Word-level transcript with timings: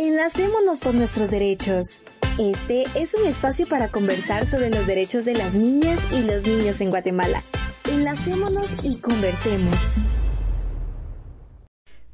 Enlacémonos 0.00 0.78
por 0.78 0.94
nuestros 0.94 1.28
derechos. 1.28 2.02
Este 2.38 2.84
es 2.94 3.14
un 3.14 3.26
espacio 3.26 3.66
para 3.66 3.88
conversar 3.88 4.46
sobre 4.46 4.70
los 4.70 4.86
derechos 4.86 5.24
de 5.24 5.34
las 5.34 5.54
niñas 5.54 6.00
y 6.12 6.22
los 6.22 6.46
niños 6.46 6.80
en 6.80 6.90
Guatemala. 6.90 7.42
Enlacémonos 7.90 8.84
y 8.84 9.00
conversemos. 9.00 9.96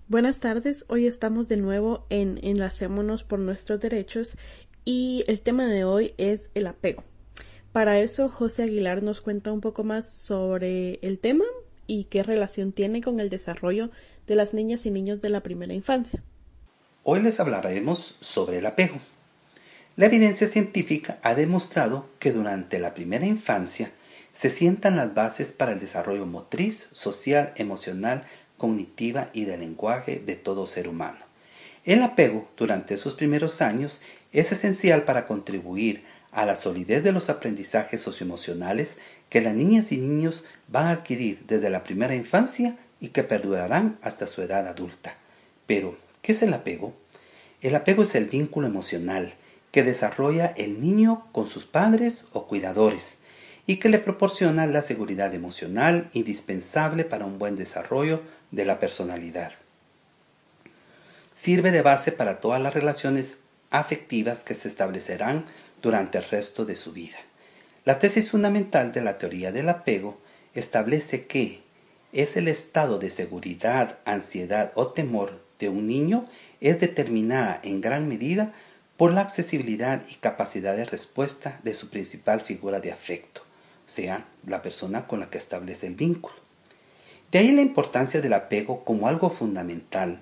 Buenas 0.09 0.41
tardes, 0.41 0.87
hoy 0.89 1.07
estamos 1.07 1.51
de 1.51 1.59
nuevo 1.59 2.07
en 2.09 2.41
Enlacémonos 2.43 3.23
por 3.23 3.39
nuestros 3.39 3.81
derechos 3.81 4.39
y 4.87 5.23
el 5.27 5.43
tema 5.43 5.67
de 5.67 5.85
hoy 5.85 6.15
es 6.17 6.49
el 6.55 6.67
apego. 6.67 7.05
Para 7.73 8.01
eso, 8.01 8.31
José 8.31 8.63
Aguilar 8.63 9.03
nos 9.03 9.21
cuenta 9.21 9.53
un 9.53 9.61
poco 9.61 9.85
más 9.85 10.09
sobre 10.09 11.01
el 11.03 11.19
tema 11.19 11.45
y 11.87 12.05
qué 12.05 12.23
relación 12.23 12.73
tiene 12.73 13.03
con 13.03 13.21
el 13.21 13.29
desarrollo 13.29 13.91
de 14.27 14.37
las 14.37 14.55
niñas 14.55 14.87
y 14.87 14.91
niños 14.91 15.21
de 15.21 15.29
la 15.29 15.41
primera 15.41 15.75
infancia. 15.75 16.23
Hoy 17.07 17.21
les 17.21 17.39
hablaremos 17.39 18.17
sobre 18.23 18.61
el 18.61 18.65
apego. 18.65 18.99
La 19.95 20.07
evidencia 20.07 20.47
científica 20.47 21.19
ha 21.21 21.35
demostrado 21.35 22.09
que 22.19 22.33
durante 22.33 22.79
la 22.79 22.95
primera 22.95 23.27
infancia 23.27 23.93
se 24.33 24.49
sientan 24.49 24.97
las 24.97 25.13
bases 25.13 25.53
para 25.53 25.73
el 25.73 25.81
desarrollo 25.81 26.25
motriz, 26.25 26.89
social, 26.93 27.53
emocional, 27.57 28.25
cognitiva 28.57 29.29
y 29.35 29.45
de 29.45 29.59
lenguaje 29.59 30.19
de 30.25 30.35
todo 30.37 30.67
ser 30.67 30.89
humano. 30.89 31.19
El 31.85 32.03
apego 32.03 32.49
durante 32.57 32.95
esos 32.95 33.13
primeros 33.13 33.61
años 33.61 34.01
es 34.33 34.51
esencial 34.53 35.03
para 35.03 35.27
contribuir 35.27 36.05
a 36.33 36.47
la 36.47 36.57
solidez 36.57 37.05
de 37.05 37.13
los 37.13 37.29
aprendizajes 37.29 38.01
socioemocionales 38.01 38.97
que 39.29 39.43
las 39.43 39.53
niñas 39.53 39.93
y 39.93 39.99
niños 39.99 40.43
van 40.69 40.87
a 40.87 40.93
adquirir 40.93 41.45
desde 41.47 41.69
la 41.69 41.85
primera 41.85 42.15
infancia 42.15 42.79
y 42.99 43.09
que 43.09 43.25
perdurarán 43.25 43.99
hasta 44.01 44.27
su 44.27 44.41
edad 44.41 44.67
adulta. 44.67 45.19
Pero, 45.67 45.99
¿qué 46.25 46.33
es 46.33 46.43
el 46.43 46.55
apego? 46.55 46.95
El 47.61 47.75
apego 47.75 48.03
es 48.03 48.15
el 48.15 48.25
vínculo 48.25 48.67
emocional 48.67 49.35
que 49.71 49.83
desarrolla 49.83 50.47
el 50.57 50.81
niño 50.81 51.29
con 51.33 51.51
sus 51.51 51.67
padres 51.67 52.29
o 52.33 52.47
cuidadores 52.47 53.19
y 53.67 53.77
que 53.77 53.91
le 53.91 53.99
proporciona 53.99 54.67
la 54.67 54.81
seguridad 54.81 55.35
emocional 55.35 56.09
indispensable 56.15 57.05
para 57.05 57.27
un 57.27 57.39
buen 57.39 57.57
desarrollo 57.57 58.23
de 58.53 58.65
la 58.65 58.81
personalidad. 58.81 59.53
Sirve 61.35 61.71
de 61.71 61.83
base 61.83 62.11
para 62.11 62.41
todas 62.41 62.63
las 62.63 62.73
relaciones 62.73 63.37
afectivas 63.69 64.45
que 64.45 64.55
se 64.55 64.69
establecerán 64.69 65.45
durante 65.83 66.17
el 66.17 66.25
resto 66.25 66.65
de 66.65 66.77
su 66.77 66.93
vida. 66.93 67.19
La 67.85 67.99
tesis 67.99 68.31
fundamental 68.31 68.93
de 68.93 69.03
la 69.03 69.19
teoría 69.19 69.53
del 69.53 69.69
apego 69.69 70.19
establece 70.55 71.27
que 71.27 71.63
es 72.15 72.39
el 72.39 72.49
estado 72.49 72.99
de 72.99 73.11
seguridad, 73.11 73.99
ansiedad 74.07 74.73
o 74.75 74.87
temor 74.87 75.44
de 75.59 75.69
un 75.69 75.87
niño 75.87 76.25
es 76.61 76.81
determinada 76.81 77.61
en 77.63 77.81
gran 77.81 78.09
medida 78.09 78.53
por 78.97 79.13
la 79.13 79.23
accesibilidad 79.23 80.03
y 80.09 80.15
capacidad 80.15 80.77
de 80.77 80.85
respuesta 80.85 81.61
de 81.63 81.75
su 81.75 81.91
principal 81.91 82.41
figura 82.41 82.81
de 82.81 82.93
afecto, 82.93 83.43
o 83.87 83.91
sea, 83.91 84.27
la 84.47 84.63
persona 84.63 85.07
con 85.07 85.21
la 85.21 85.31
que 85.31 85.39
establece 85.39 85.87
el 85.87 85.97
vínculo. 85.97 86.37
De 87.33 87.41
ahí 87.41 87.51
la 87.51 87.63
importancia 87.63 88.21
del 88.21 88.33
apego 88.33 88.85
como 88.85 89.09
algo 89.09 89.31
fundamental 89.31 90.21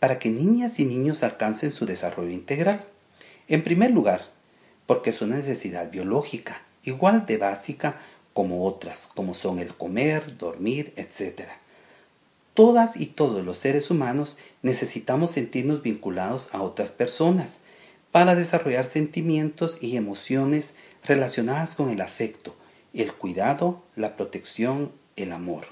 para 0.00 0.18
que 0.18 0.30
niñas 0.30 0.80
y 0.80 0.84
niños 0.84 1.22
alcancen 1.22 1.72
su 1.72 1.86
desarrollo 1.86 2.30
integral. 2.30 2.84
En 3.46 3.62
primer 3.62 3.90
lugar, 3.90 4.22
porque 4.86 5.10
es 5.10 5.22
una 5.22 5.36
necesidad 5.36 5.90
biológica, 5.90 6.62
igual 6.82 7.26
de 7.26 7.36
básica 7.36 8.00
como 8.32 8.64
otras, 8.64 9.08
como 9.14 9.34
son 9.34 9.58
el 9.58 9.74
comer, 9.74 10.36
dormir, 10.36 10.92
etc. 10.96 11.48
Todas 12.58 12.96
y 12.96 13.06
todos 13.06 13.44
los 13.44 13.56
seres 13.56 13.88
humanos 13.88 14.36
necesitamos 14.62 15.30
sentirnos 15.30 15.80
vinculados 15.80 16.48
a 16.50 16.60
otras 16.60 16.90
personas 16.90 17.60
para 18.10 18.34
desarrollar 18.34 18.84
sentimientos 18.84 19.78
y 19.80 19.96
emociones 19.96 20.74
relacionadas 21.04 21.76
con 21.76 21.88
el 21.90 22.00
afecto, 22.00 22.56
el 22.92 23.12
cuidado, 23.12 23.84
la 23.94 24.16
protección, 24.16 24.90
el 25.14 25.30
amor. 25.30 25.66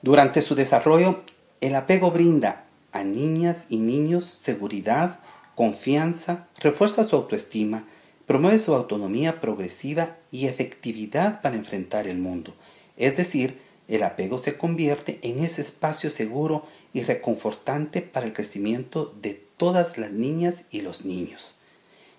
Durante 0.00 0.40
su 0.40 0.54
desarrollo, 0.54 1.20
el 1.60 1.74
apego 1.74 2.10
brinda 2.10 2.64
a 2.92 3.04
niñas 3.04 3.66
y 3.68 3.80
niños 3.80 4.24
seguridad, 4.24 5.20
confianza, 5.54 6.48
refuerza 6.60 7.04
su 7.04 7.14
autoestima, 7.14 7.84
promueve 8.26 8.58
su 8.58 8.74
autonomía 8.74 9.42
progresiva 9.42 10.16
y 10.30 10.46
efectividad 10.46 11.42
para 11.42 11.56
enfrentar 11.56 12.08
el 12.08 12.16
mundo. 12.16 12.54
Es 12.96 13.18
decir, 13.18 13.67
el 13.88 14.02
apego 14.02 14.38
se 14.38 14.56
convierte 14.56 15.18
en 15.22 15.42
ese 15.42 15.62
espacio 15.62 16.10
seguro 16.10 16.66
y 16.92 17.02
reconfortante 17.02 18.02
para 18.02 18.26
el 18.26 18.34
crecimiento 18.34 19.14
de 19.20 19.34
todas 19.56 19.98
las 19.98 20.12
niñas 20.12 20.64
y 20.70 20.82
los 20.82 21.04
niños. 21.04 21.54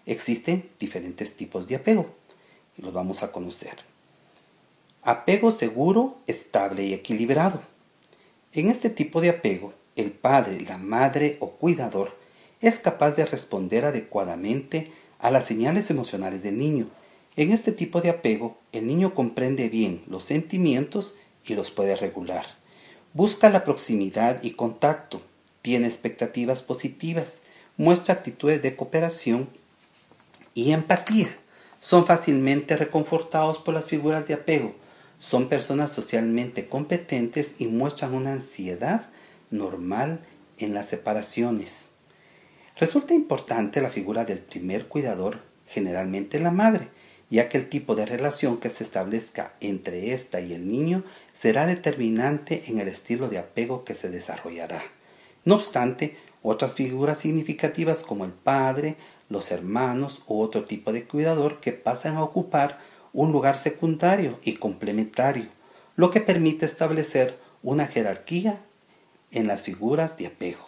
Existen 0.05 0.67
diferentes 0.79 1.35
tipos 1.35 1.67
de 1.67 1.75
apego 1.75 2.09
y 2.77 2.81
los 2.81 2.91
vamos 2.91 3.21
a 3.21 3.31
conocer. 3.31 3.77
Apego 5.03 5.51
seguro, 5.51 6.17
estable 6.25 6.83
y 6.83 6.93
equilibrado. 6.93 7.61
En 8.51 8.69
este 8.69 8.89
tipo 8.89 9.21
de 9.21 9.29
apego, 9.29 9.73
el 9.95 10.11
padre, 10.11 10.59
la 10.61 10.77
madre 10.77 11.37
o 11.39 11.51
cuidador 11.51 12.17
es 12.61 12.79
capaz 12.79 13.11
de 13.11 13.25
responder 13.25 13.85
adecuadamente 13.85 14.91
a 15.19 15.29
las 15.29 15.45
señales 15.45 15.89
emocionales 15.91 16.41
del 16.41 16.57
niño. 16.57 16.87
En 17.35 17.51
este 17.51 17.71
tipo 17.71 18.01
de 18.01 18.09
apego, 18.09 18.57
el 18.71 18.87
niño 18.87 19.13
comprende 19.13 19.69
bien 19.69 20.01
los 20.07 20.23
sentimientos 20.23 21.13
y 21.49 21.55
los 21.55 21.71
puede 21.71 21.95
regular. 21.95 22.45
Busca 23.13 23.49
la 23.49 23.63
proximidad 23.63 24.41
y 24.43 24.51
contacto, 24.51 25.21
tiene 25.61 25.87
expectativas 25.87 26.61
positivas, 26.61 27.41
muestra 27.77 28.15
actitudes 28.15 28.61
de 28.61 28.75
cooperación 28.75 29.49
y 30.53 30.71
empatía. 30.71 31.35
Son 31.79 32.05
fácilmente 32.05 32.75
reconfortados 32.75 33.57
por 33.59 33.73
las 33.73 33.85
figuras 33.85 34.27
de 34.27 34.33
apego, 34.35 34.75
son 35.17 35.49
personas 35.49 35.91
socialmente 35.91 36.67
competentes 36.67 37.55
y 37.59 37.67
muestran 37.67 38.13
una 38.13 38.33
ansiedad 38.33 39.09
normal 39.51 40.21
en 40.57 40.73
las 40.73 40.87
separaciones. 40.87 41.89
Resulta 42.77 43.13
importante 43.13 43.81
la 43.81 43.89
figura 43.89 44.23
del 44.23 44.39
primer 44.39 44.87
cuidador, 44.87 45.41
generalmente 45.67 46.39
la 46.39 46.51
madre, 46.51 46.89
ya 47.29 47.49
que 47.49 47.57
el 47.57 47.69
tipo 47.69 47.95
de 47.95 48.05
relación 48.05 48.57
que 48.57 48.69
se 48.69 48.83
establezca 48.83 49.53
entre 49.59 50.13
ésta 50.13 50.41
y 50.41 50.53
el 50.53 50.67
niño 50.67 51.03
será 51.33 51.65
determinante 51.65 52.63
en 52.67 52.79
el 52.79 52.87
estilo 52.87 53.29
de 53.29 53.37
apego 53.37 53.83
que 53.83 53.93
se 53.93 54.09
desarrollará. 54.09 54.81
No 55.45 55.55
obstante, 55.55 56.17
otras 56.41 56.73
figuras 56.73 57.19
significativas 57.19 57.99
como 57.99 58.25
el 58.25 58.31
padre, 58.31 58.95
los 59.29 59.51
hermanos 59.51 60.21
u 60.27 60.41
otro 60.41 60.65
tipo 60.65 60.91
de 60.91 61.03
cuidador 61.03 61.59
que 61.59 61.71
pasan 61.71 62.17
a 62.17 62.23
ocupar 62.23 62.79
un 63.13 63.31
lugar 63.31 63.57
secundario 63.57 64.39
y 64.43 64.55
complementario, 64.55 65.47
lo 65.95 66.11
que 66.11 66.21
permite 66.21 66.65
establecer 66.65 67.37
una 67.61 67.87
jerarquía 67.87 68.61
en 69.31 69.47
las 69.47 69.63
figuras 69.63 70.17
de 70.17 70.27
apego. 70.27 70.67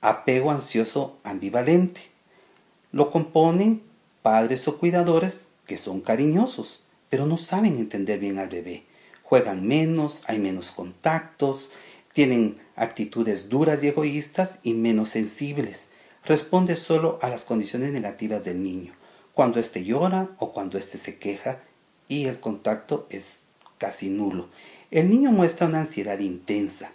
Apego 0.00 0.50
ansioso 0.50 1.18
ambivalente. 1.24 2.02
Lo 2.92 3.10
componen 3.10 3.82
padres 4.22 4.66
o 4.68 4.78
cuidadores 4.78 5.48
que 5.66 5.78
son 5.78 6.00
cariñosos, 6.00 6.82
pero 7.10 7.26
no 7.26 7.38
saben 7.38 7.76
entender 7.76 8.18
bien 8.18 8.38
al 8.38 8.48
bebé. 8.48 8.84
Juegan 9.22 9.66
menos, 9.66 10.22
hay 10.26 10.38
menos 10.38 10.70
contactos, 10.70 11.70
tienen 12.12 12.58
actitudes 12.76 13.48
duras 13.48 13.82
y 13.82 13.88
egoístas 13.88 14.58
y 14.62 14.74
menos 14.74 15.10
sensibles. 15.10 15.88
Responde 16.24 16.76
solo 16.76 17.18
a 17.22 17.28
las 17.28 17.44
condiciones 17.44 17.92
negativas 17.92 18.44
del 18.44 18.62
niño 18.62 18.98
cuando 19.38 19.60
éste 19.60 19.84
llora 19.84 20.30
o 20.38 20.52
cuando 20.52 20.78
éste 20.78 20.98
se 20.98 21.16
queja 21.16 21.62
y 22.08 22.26
el 22.26 22.40
contacto 22.40 23.06
es 23.08 23.42
casi 23.78 24.10
nulo. 24.10 24.48
El 24.90 25.08
niño 25.08 25.30
muestra 25.30 25.68
una 25.68 25.78
ansiedad 25.78 26.18
intensa. 26.18 26.90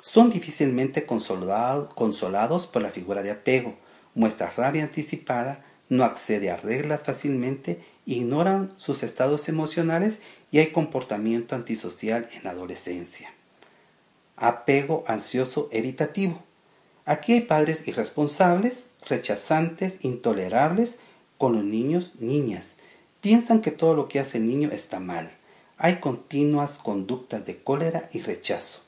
Son 0.00 0.30
difícilmente 0.30 1.04
consolados 1.04 2.66
por 2.66 2.80
la 2.80 2.90
figura 2.90 3.22
de 3.22 3.30
apego, 3.30 3.76
muestra 4.14 4.50
rabia 4.56 4.84
anticipada, 4.84 5.65
no 5.88 6.04
accede 6.04 6.50
a 6.50 6.56
reglas 6.56 7.04
fácilmente, 7.04 7.82
ignoran 8.06 8.72
sus 8.76 9.02
estados 9.02 9.48
emocionales 9.48 10.20
y 10.50 10.58
hay 10.58 10.68
comportamiento 10.68 11.54
antisocial 11.54 12.28
en 12.34 12.44
la 12.44 12.50
adolescencia. 12.50 13.32
Apego 14.36 15.04
ansioso 15.06 15.68
evitativo. 15.72 16.42
Aquí 17.04 17.34
hay 17.34 17.40
padres 17.42 17.86
irresponsables, 17.86 18.88
rechazantes, 19.08 19.98
intolerables, 20.04 20.96
con 21.38 21.54
los 21.54 21.64
niños, 21.64 22.12
niñas. 22.18 22.72
Piensan 23.20 23.60
que 23.60 23.70
todo 23.70 23.94
lo 23.94 24.08
que 24.08 24.20
hace 24.20 24.38
el 24.38 24.46
niño 24.46 24.70
está 24.72 25.00
mal. 25.00 25.30
Hay 25.78 25.96
continuas 25.96 26.78
conductas 26.78 27.44
de 27.44 27.62
cólera 27.62 28.08
y 28.12 28.22
rechazo. 28.22 28.80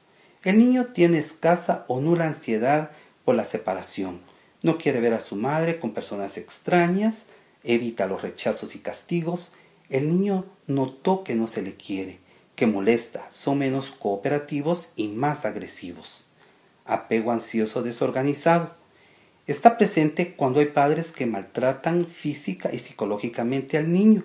El 0.42 0.58
niño 0.58 0.86
tiene 0.94 1.18
escasa 1.18 1.84
o 1.88 2.00
nula 2.00 2.26
ansiedad 2.26 2.92
por 3.24 3.34
la 3.34 3.44
separación. 3.44 4.20
No 4.62 4.78
quiere 4.78 5.00
ver 5.00 5.14
a 5.14 5.20
su 5.20 5.36
madre 5.36 5.78
con 5.78 5.92
personas 5.92 6.36
extrañas, 6.36 7.24
evita 7.62 8.06
los 8.06 8.22
rechazos 8.22 8.74
y 8.74 8.80
castigos. 8.80 9.52
El 9.88 10.08
niño 10.08 10.46
notó 10.66 11.24
que 11.24 11.34
no 11.34 11.46
se 11.46 11.62
le 11.62 11.74
quiere, 11.74 12.18
que 12.56 12.66
molesta, 12.66 13.26
son 13.30 13.58
menos 13.58 13.90
cooperativos 13.90 14.88
y 14.96 15.08
más 15.08 15.44
agresivos. 15.44 16.24
apego 16.84 17.32
ansioso 17.32 17.82
desorganizado. 17.82 18.74
Está 19.46 19.78
presente 19.78 20.34
cuando 20.34 20.60
hay 20.60 20.66
padres 20.66 21.12
que 21.12 21.26
maltratan 21.26 22.06
física 22.06 22.70
y 22.72 22.78
psicológicamente 22.78 23.76
al 23.78 23.92
niño, 23.92 24.24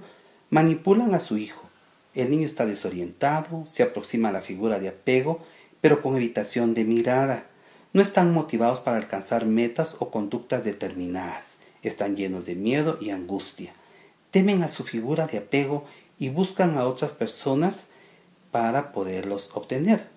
manipulan 0.50 1.14
a 1.14 1.20
su 1.20 1.38
hijo. 1.38 1.70
El 2.14 2.30
niño 2.30 2.46
está 2.46 2.66
desorientado, 2.66 3.66
se 3.68 3.84
aproxima 3.84 4.30
a 4.30 4.32
la 4.32 4.42
figura 4.42 4.80
de 4.80 4.90
apego, 4.90 5.46
pero 5.82 6.02
con 6.02 6.16
evitación 6.16 6.74
de 6.74 6.84
mirada. 6.84 7.48
No 7.94 8.02
están 8.02 8.34
motivados 8.34 8.80
para 8.80 8.98
alcanzar 8.98 9.46
metas 9.46 9.98
o 10.00 10.10
conductas 10.10 10.64
determinadas. 10.64 11.58
Están 11.84 12.16
llenos 12.16 12.48
de 12.48 12.56
miedo 12.56 12.98
y 13.00 13.12
angustia. 13.12 13.72
Temen 14.32 14.64
a 14.64 14.68
su 14.68 14.84
figura 14.84 15.28
de 15.28 15.38
apego 15.38 15.86
y 16.18 16.30
buscan 16.30 16.76
a 16.76 16.88
otras 16.88 17.14
personas 17.14 17.90
para 18.52 18.94
poderlos 18.94 19.52
obtener. 19.54 20.08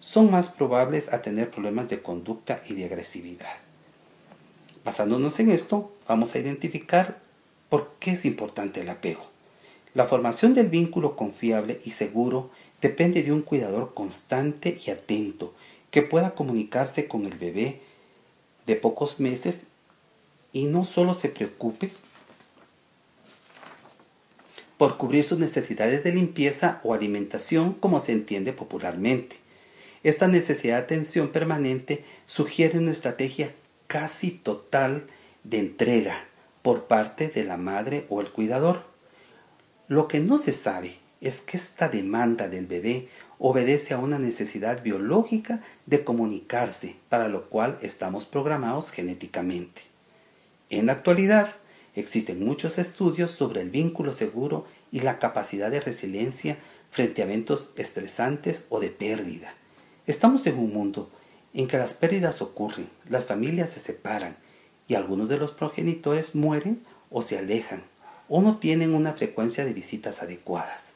Son 0.00 0.30
más 0.30 0.48
probables 0.48 1.12
a 1.12 1.20
tener 1.20 1.50
problemas 1.50 1.90
de 1.90 2.00
conducta 2.00 2.62
y 2.70 2.74
de 2.74 2.86
agresividad. 2.86 3.56
Basándonos 4.82 5.38
en 5.38 5.50
esto, 5.50 5.92
vamos 6.08 6.34
a 6.34 6.38
identificar 6.38 7.20
por 7.68 7.96
qué 8.00 8.12
es 8.12 8.24
importante 8.24 8.80
el 8.80 8.88
apego. 8.88 9.26
La 9.92 10.06
formación 10.06 10.54
del 10.54 10.68
vínculo 10.68 11.16
confiable 11.16 11.80
y 11.84 11.90
seguro 11.90 12.50
depende 12.80 13.22
de 13.22 13.32
un 13.32 13.42
cuidador 13.42 13.92
constante 13.92 14.78
y 14.86 14.90
atento 14.90 15.52
que 15.96 16.02
pueda 16.02 16.34
comunicarse 16.34 17.08
con 17.08 17.24
el 17.24 17.38
bebé 17.38 17.80
de 18.66 18.76
pocos 18.76 19.18
meses 19.18 19.62
y 20.52 20.66
no 20.66 20.84
solo 20.84 21.14
se 21.14 21.30
preocupe 21.30 21.90
por 24.76 24.98
cubrir 24.98 25.24
sus 25.24 25.38
necesidades 25.38 26.04
de 26.04 26.12
limpieza 26.12 26.82
o 26.84 26.92
alimentación 26.92 27.72
como 27.72 27.98
se 27.98 28.12
entiende 28.12 28.52
popularmente. 28.52 29.36
Esta 30.02 30.28
necesidad 30.28 30.76
de 30.76 30.82
atención 30.82 31.28
permanente 31.28 32.04
sugiere 32.26 32.76
una 32.78 32.90
estrategia 32.90 33.54
casi 33.86 34.32
total 34.32 35.06
de 35.44 35.60
entrega 35.60 36.26
por 36.60 36.88
parte 36.88 37.28
de 37.28 37.44
la 37.44 37.56
madre 37.56 38.04
o 38.10 38.20
el 38.20 38.30
cuidador. 38.30 38.84
Lo 39.88 40.08
que 40.08 40.20
no 40.20 40.36
se 40.36 40.52
sabe 40.52 40.98
es 41.22 41.40
que 41.40 41.56
esta 41.56 41.88
demanda 41.88 42.50
del 42.50 42.66
bebé 42.66 43.08
obedece 43.38 43.94
a 43.94 43.98
una 43.98 44.18
necesidad 44.18 44.82
biológica 44.82 45.62
de 45.86 46.04
comunicarse, 46.04 46.96
para 47.08 47.28
lo 47.28 47.48
cual 47.48 47.78
estamos 47.82 48.26
programados 48.26 48.90
genéticamente. 48.90 49.82
En 50.70 50.86
la 50.86 50.92
actualidad, 50.92 51.56
existen 51.94 52.44
muchos 52.44 52.78
estudios 52.78 53.30
sobre 53.30 53.60
el 53.60 53.70
vínculo 53.70 54.12
seguro 54.12 54.66
y 54.90 55.00
la 55.00 55.18
capacidad 55.18 55.70
de 55.70 55.80
resiliencia 55.80 56.58
frente 56.90 57.22
a 57.22 57.24
eventos 57.24 57.70
estresantes 57.76 58.66
o 58.68 58.80
de 58.80 58.90
pérdida. 58.90 59.54
Estamos 60.06 60.46
en 60.46 60.58
un 60.58 60.72
mundo 60.72 61.10
en 61.52 61.68
que 61.68 61.78
las 61.78 61.94
pérdidas 61.94 62.42
ocurren, 62.42 62.88
las 63.08 63.26
familias 63.26 63.70
se 63.70 63.80
separan 63.80 64.36
y 64.88 64.94
algunos 64.94 65.28
de 65.28 65.38
los 65.38 65.52
progenitores 65.52 66.34
mueren 66.34 66.82
o 67.10 67.22
se 67.22 67.38
alejan 67.38 67.82
o 68.28 68.42
no 68.42 68.58
tienen 68.58 68.94
una 68.94 69.12
frecuencia 69.12 69.64
de 69.64 69.72
visitas 69.72 70.22
adecuadas. 70.22 70.95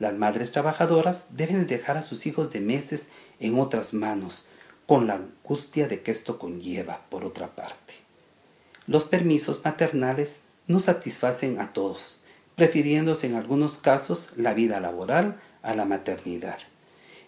Las 0.00 0.14
madres 0.14 0.50
trabajadoras 0.50 1.26
deben 1.30 1.66
dejar 1.66 1.98
a 1.98 2.02
sus 2.02 2.26
hijos 2.26 2.50
de 2.50 2.60
meses 2.60 3.08
en 3.38 3.58
otras 3.58 3.92
manos, 3.92 4.46
con 4.86 5.06
la 5.06 5.14
angustia 5.14 5.86
de 5.88 6.00
que 6.00 6.10
esto 6.10 6.38
conlleva, 6.38 7.02
por 7.10 7.22
otra 7.22 7.54
parte. 7.54 7.94
Los 8.86 9.04
permisos 9.04 9.60
maternales 9.62 10.44
no 10.66 10.80
satisfacen 10.80 11.60
a 11.60 11.74
todos, 11.74 12.18
prefiriéndose 12.56 13.26
en 13.26 13.34
algunos 13.34 13.76
casos 13.76 14.30
la 14.36 14.54
vida 14.54 14.80
laboral 14.80 15.38
a 15.62 15.74
la 15.74 15.84
maternidad. 15.84 16.58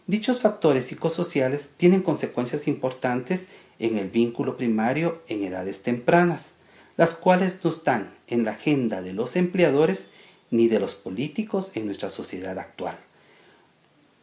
Dichos 0.06 0.40
factores 0.40 0.86
psicosociales 0.86 1.70
tienen 1.76 2.00
consecuencias 2.00 2.66
importantes 2.66 3.48
en 3.78 3.98
el 3.98 4.08
vínculo 4.08 4.56
primario 4.56 5.22
en 5.28 5.44
edades 5.44 5.82
tempranas, 5.82 6.54
las 6.96 7.12
cuales 7.12 7.58
no 7.62 7.68
están 7.68 8.14
en 8.28 8.46
la 8.46 8.52
agenda 8.52 9.02
de 9.02 9.12
los 9.12 9.36
empleadores 9.36 10.08
ni 10.52 10.68
de 10.68 10.78
los 10.78 10.94
políticos 10.94 11.72
en 11.74 11.86
nuestra 11.86 12.10
sociedad 12.10 12.56
actual. 12.60 12.96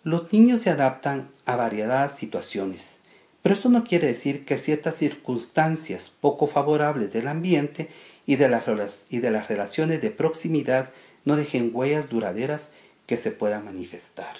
Los 0.03 0.31
niños 0.31 0.61
se 0.61 0.69
adaptan 0.69 1.29
a 1.45 1.57
variadas 1.57 2.15
situaciones, 2.15 2.99
pero 3.41 3.53
esto 3.53 3.67
no 3.67 3.83
quiere 3.83 4.07
decir 4.07 4.45
que 4.45 4.57
ciertas 4.57 4.95
circunstancias 4.95 6.09
poco 6.09 6.47
favorables 6.47 7.11
del 7.11 7.27
ambiente 7.27 7.89
y 8.25 8.37
de, 8.37 8.47
las, 8.47 8.63
y 9.09 9.19
de 9.19 9.31
las 9.31 9.49
relaciones 9.49 10.01
de 10.01 10.11
proximidad 10.11 10.91
no 11.25 11.35
dejen 11.35 11.71
huellas 11.73 12.09
duraderas 12.09 12.69
que 13.07 13.17
se 13.17 13.31
puedan 13.31 13.65
manifestar. 13.65 14.37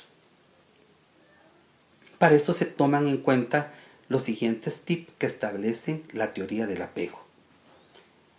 Para 2.20 2.36
esto 2.36 2.54
se 2.54 2.66
toman 2.66 3.08
en 3.08 3.18
cuenta 3.18 3.74
los 4.10 4.24
siguientes 4.24 4.82
tips 4.82 5.12
que 5.18 5.26
establecen 5.26 6.04
la 6.14 6.32
teoría 6.32 6.68
del 6.68 6.84
apego. 6.84 7.20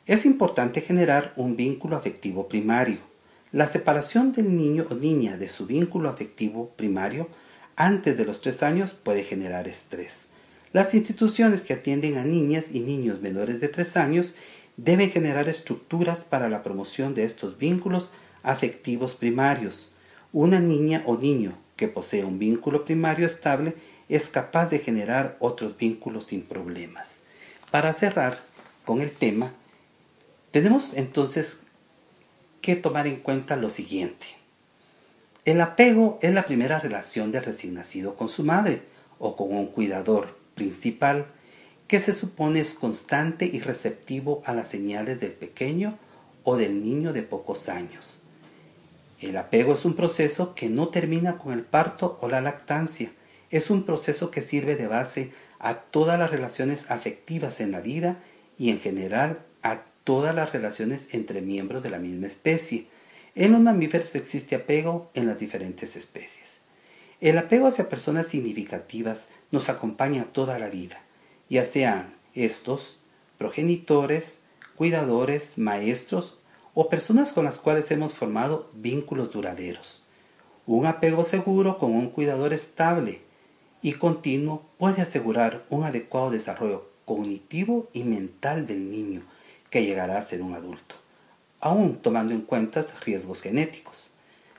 Es 0.07 0.25
importante 0.25 0.83
generar 0.83 1.33
un 1.37 1.57
vínculo 1.57 1.97
afectivo 1.97 2.49
primario, 2.49 3.10
la 3.53 3.67
separación 3.67 4.33
del 4.33 4.57
niño 4.57 4.87
o 4.91 4.95
niña 4.95 5.37
de 5.37 5.49
su 5.49 5.67
vínculo 5.67 6.09
afectivo 6.09 6.71
primario 6.77 7.29
antes 7.77 8.17
de 8.17 8.25
los 8.25 8.41
tres 8.41 8.63
años 8.63 8.93
puede 8.93 9.25
generar 9.25 9.67
estrés. 9.67 10.29
Las 10.73 10.95
instituciones 10.95 11.65
que 11.65 11.73
atienden 11.73 12.17
a 12.17 12.25
niñas 12.25 12.67
y 12.73 12.81
niños 12.81 13.21
menores 13.21 13.61
de 13.61 13.69
tres 13.69 13.97
años 13.97 14.35
deben 14.77 15.11
generar 15.11 15.49
estructuras 15.49 16.23
para 16.23 16.49
la 16.49 16.63
promoción 16.63 17.15
de 17.15 17.25
estos 17.25 17.59
vínculos 17.59 18.11
afectivos 18.43 19.15
primarios. 19.15 19.91
Una 20.33 20.61
niña 20.61 21.03
o 21.07 21.17
niño 21.17 21.59
que 21.77 21.89
posee 21.89 22.25
un 22.25 22.39
vínculo 22.39 22.85
primario 22.85 23.27
estable 23.27 23.75
es 24.09 24.29
capaz 24.29 24.69
de 24.71 24.79
generar 24.79 25.37
otros 25.41 25.77
vínculos 25.77 26.27
sin 26.27 26.43
problemas. 26.43 27.21
Para 27.71 27.93
cerrar 27.93 28.41
con 28.85 29.01
el 29.01 29.11
tema, 29.11 29.53
tenemos 30.51 30.95
entonces 30.95 31.57
que 32.61 32.77
tomar 32.77 33.07
en 33.07 33.17
cuenta 33.17 33.57
lo 33.57 33.71
siguiente. 33.71 34.27
El 35.45 35.61
apego 35.61 36.19
es 36.23 36.35
la 36.35 36.45
primera 36.45 36.79
relación 36.79 37.33
del 37.33 37.45
recién 37.45 37.75
nacido 37.75 38.15
con 38.15 38.29
su 38.29 38.45
madre 38.45 38.83
o 39.19 39.37
con 39.37 39.55
un 39.55 39.67
cuidador 39.67 40.37
principal 40.55 41.27
que 41.89 42.01
se 42.01 42.13
supone 42.13 42.61
es 42.61 42.75
constante 42.75 43.47
y 43.47 43.61
receptivo 43.61 44.43
a 44.45 44.55
las 44.55 44.69
señales 44.69 45.19
del 45.19 45.33
pequeño 45.33 45.99
o 46.45 46.57
del 46.57 46.83
niño 46.83 47.13
de 47.13 47.23
pocos 47.23 47.69
años. 47.69 48.21
El 49.21 49.37
apego 49.37 49.75
es 49.75 49.85
un 49.85 49.95
proceso 49.95 50.55
que 50.55 50.69
no 50.69 50.89
termina 50.89 51.37
con 51.37 51.53
el 51.53 51.63
parto 51.63 52.19
o 52.23 52.29
la 52.29 52.41
lactancia. 52.41 53.11
Es 53.51 53.71
un 53.71 53.85
proceso 53.85 54.31
que 54.31 54.41
sirve 54.41 54.77
de 54.77 54.87
base 54.87 55.33
a 55.59 55.75
todas 55.75 56.19
las 56.19 56.31
relaciones 56.31 56.91
afectivas 56.91 57.61
en 57.61 57.73
la 57.73 57.81
vida 57.81 58.19
y 58.57 58.71
en 58.71 58.81
general 58.81 59.41
a 59.63 59.83
todas 60.11 60.35
las 60.35 60.53
relaciones 60.53 61.07
entre 61.13 61.41
miembros 61.41 61.85
de 61.85 61.91
la 61.91 62.01
misma 62.01 62.27
especie. 62.27 62.89
En 63.37 63.53
los 63.53 63.61
mamíferos 63.61 64.17
existe 64.17 64.57
apego 64.57 65.09
en 65.15 65.29
las 65.29 65.39
diferentes 65.39 65.95
especies. 65.95 66.59
El 67.21 67.39
apego 67.39 67.69
hacia 67.69 67.89
personas 67.89 68.27
significativas 68.27 69.29
nos 69.53 69.69
acompaña 69.69 70.25
toda 70.25 70.59
la 70.59 70.69
vida, 70.69 71.01
ya 71.49 71.65
sean 71.65 72.13
estos 72.35 72.99
progenitores, 73.39 74.41
cuidadores, 74.75 75.59
maestros 75.59 76.39
o 76.75 76.89
personas 76.89 77.33
con 77.33 77.45
las 77.45 77.61
cuales 77.61 77.89
hemos 77.93 78.13
formado 78.13 78.69
vínculos 78.75 79.31
duraderos. 79.31 80.03
Un 80.67 80.87
apego 80.87 81.23
seguro 81.23 81.79
con 81.79 81.93
un 81.93 82.11
cuidador 82.11 82.53
estable 82.53 83.23
y 83.81 83.93
continuo 83.93 84.67
puede 84.77 85.03
asegurar 85.03 85.65
un 85.71 85.85
adecuado 85.85 86.33
desarrollo 86.33 86.91
cognitivo 87.05 87.89
y 87.93 88.03
mental 88.03 88.67
del 88.67 88.91
niño, 88.91 89.23
que 89.71 89.85
llegará 89.85 90.19
a 90.19 90.23
ser 90.23 90.43
un 90.43 90.55
adulto, 90.55 90.97
aún 91.61 91.97
tomando 91.97 92.35
en 92.35 92.43
cuenta 92.43 92.85
riesgos 93.05 93.41
genéticos. 93.43 94.11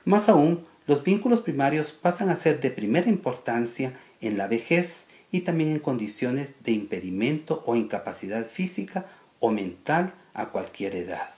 Más 0.04 0.28
aún, 0.28 0.66
los 0.86 1.04
vínculos 1.04 1.40
primarios 1.40 1.92
pasan 1.92 2.30
a 2.30 2.36
ser 2.36 2.60
de 2.60 2.70
primera 2.70 3.08
importancia 3.08 3.96
en 4.20 4.36
la 4.36 4.48
vejez 4.48 5.06
y 5.30 5.42
también 5.42 5.70
en 5.70 5.78
condiciones 5.78 6.50
de 6.64 6.72
impedimento 6.72 7.62
o 7.66 7.76
incapacidad 7.76 8.46
física 8.46 9.06
o 9.38 9.50
mental 9.50 10.14
a 10.34 10.46
cualquier 10.50 10.94
edad. 10.96 11.30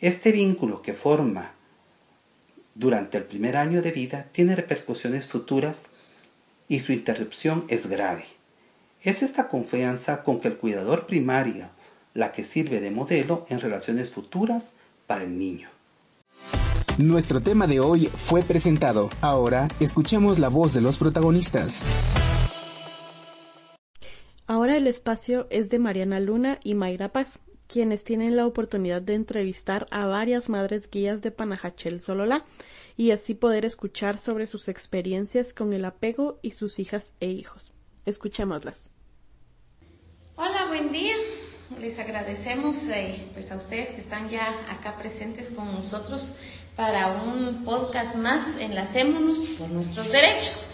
Este 0.00 0.30
vínculo 0.30 0.82
que 0.82 0.92
forma 0.92 1.52
durante 2.74 3.16
el 3.16 3.24
primer 3.24 3.56
año 3.56 3.80
de 3.82 3.90
vida 3.90 4.28
tiene 4.32 4.54
repercusiones 4.54 5.26
futuras 5.26 5.86
y 6.68 6.80
su 6.80 6.92
interrupción 6.92 7.64
es 7.68 7.86
grave. 7.86 8.26
Es 9.02 9.22
esta 9.22 9.48
confianza 9.48 10.22
con 10.22 10.40
que 10.40 10.48
el 10.48 10.56
cuidador 10.56 11.06
primario 11.06 11.70
la 12.16 12.32
que 12.32 12.44
sirve 12.44 12.80
de 12.80 12.90
modelo 12.90 13.44
en 13.48 13.60
relaciones 13.60 14.10
futuras 14.10 14.74
para 15.06 15.24
el 15.24 15.38
niño. 15.38 15.68
Nuestro 16.98 17.42
tema 17.42 17.66
de 17.66 17.80
hoy 17.80 18.06
fue 18.06 18.42
presentado. 18.42 19.10
Ahora 19.20 19.68
escuchemos 19.80 20.38
la 20.38 20.48
voz 20.48 20.72
de 20.72 20.80
los 20.80 20.96
protagonistas. 20.96 21.84
Ahora 24.46 24.76
el 24.76 24.86
espacio 24.86 25.46
es 25.50 25.68
de 25.68 25.78
Mariana 25.78 26.20
Luna 26.20 26.58
y 26.62 26.74
Mayra 26.74 27.12
Paz, 27.12 27.40
quienes 27.66 28.04
tienen 28.04 28.36
la 28.36 28.46
oportunidad 28.46 29.02
de 29.02 29.14
entrevistar 29.14 29.86
a 29.90 30.06
varias 30.06 30.48
madres 30.48 30.88
guías 30.90 31.20
de 31.20 31.32
Panajachel 31.32 32.00
Sololá 32.00 32.46
y 32.96 33.10
así 33.10 33.34
poder 33.34 33.64
escuchar 33.64 34.18
sobre 34.18 34.46
sus 34.46 34.68
experiencias 34.68 35.52
con 35.52 35.72
el 35.72 35.84
apego 35.84 36.38
y 36.42 36.52
sus 36.52 36.78
hijas 36.78 37.12
e 37.20 37.26
hijos. 37.26 37.72
Escuchémoslas. 38.06 38.90
buen 40.68 40.90
día. 40.92 41.14
Les 41.80 41.98
agradecemos 41.98 42.88
eh, 42.88 43.28
pues 43.34 43.52
a 43.52 43.56
ustedes 43.56 43.90
que 43.90 44.00
están 44.00 44.30
ya 44.30 44.46
acá 44.70 44.96
presentes 44.96 45.50
con 45.50 45.70
nosotros 45.74 46.34
para 46.74 47.08
un 47.08 47.64
podcast 47.64 48.16
más. 48.16 48.56
Enlacémonos 48.56 49.40
por 49.58 49.68
nuestros 49.68 50.10
derechos. 50.10 50.68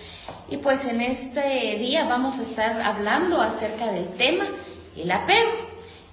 Y 0.48 0.58
pues 0.58 0.84
en 0.84 1.00
este 1.00 1.76
día 1.78 2.04
vamos 2.04 2.38
a 2.38 2.42
estar 2.42 2.80
hablando 2.82 3.40
acerca 3.40 3.90
del 3.90 4.06
tema 4.14 4.46
el 4.96 5.10
apego. 5.10 5.50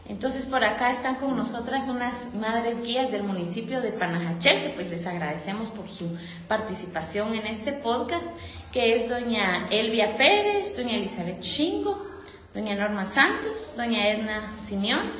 Entonces 0.07 0.47
por 0.47 0.63
acá 0.63 0.89
están 0.89 1.15
con 1.15 1.37
nosotras 1.37 1.87
unas 1.89 2.33
madres 2.33 2.81
guías 2.81 3.11
del 3.11 3.21
municipio 3.21 3.81
de 3.81 3.91
Panajachel, 3.91 4.63
que 4.63 4.69
pues 4.69 4.89
les 4.89 5.05
agradecemos 5.05 5.69
por 5.69 5.87
su 5.87 6.17
participación 6.47 7.35
en 7.35 7.45
este 7.45 7.73
podcast, 7.73 8.31
que 8.71 8.95
es 8.95 9.07
doña 9.07 9.67
Elvia 9.69 10.17
Pérez, 10.17 10.75
doña 10.75 10.95
Elizabeth 10.95 11.41
Chingo, 11.41 12.08
doña 12.53 12.75
Norma 12.75 13.05
Santos, 13.05 13.73
doña 13.77 14.09
Edna 14.09 14.55
Simeón, 14.57 15.11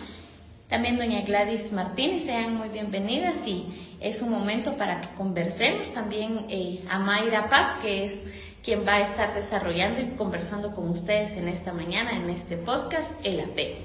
también 0.67 0.97
doña 0.97 1.21
Gladys 1.21 1.71
Martínez, 1.71 2.23
sean 2.23 2.55
muy 2.55 2.69
bienvenidas 2.69 3.45
y 3.47 3.65
es 3.99 4.21
un 4.21 4.31
momento 4.31 4.77
para 4.77 5.01
que 5.01 5.09
conversemos 5.15 5.93
también 5.93 6.45
eh, 6.49 6.83
a 6.89 6.99
Mayra 6.99 7.49
Paz, 7.49 7.77
que 7.81 8.05
es 8.05 8.23
quien 8.63 8.85
va 8.85 8.95
a 8.95 9.01
estar 9.01 9.33
desarrollando 9.35 10.01
y 10.01 10.09
conversando 10.17 10.73
con 10.73 10.89
ustedes 10.89 11.37
en 11.37 11.47
esta 11.47 11.71
mañana, 11.71 12.15
en 12.15 12.29
este 12.29 12.57
podcast, 12.57 13.23
El 13.23 13.39
Apego. 13.41 13.77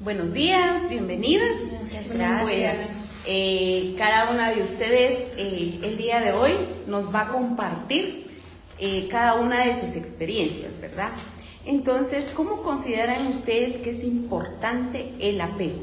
Buenos 0.00 0.32
días, 0.32 0.88
bienvenidas. 0.88 1.56
Gracias. 2.12 2.42
Pues, 2.42 2.76
eh, 3.26 3.94
cada 3.96 4.30
una 4.30 4.50
de 4.50 4.62
ustedes 4.62 5.32
eh, 5.38 5.78
el 5.82 5.96
día 5.96 6.20
de 6.20 6.32
hoy 6.32 6.52
nos 6.86 7.14
va 7.14 7.22
a 7.22 7.28
compartir 7.28 8.24
cada 9.08 9.36
una 9.36 9.64
de 9.64 9.74
sus 9.74 9.96
experiencias, 9.96 10.70
¿verdad? 10.78 11.10
Entonces, 11.66 12.32
¿cómo 12.34 12.62
consideran 12.62 13.26
ustedes 13.26 13.78
que 13.78 13.90
es 13.90 14.04
importante 14.04 15.12
el 15.20 15.40
apego? 15.40 15.80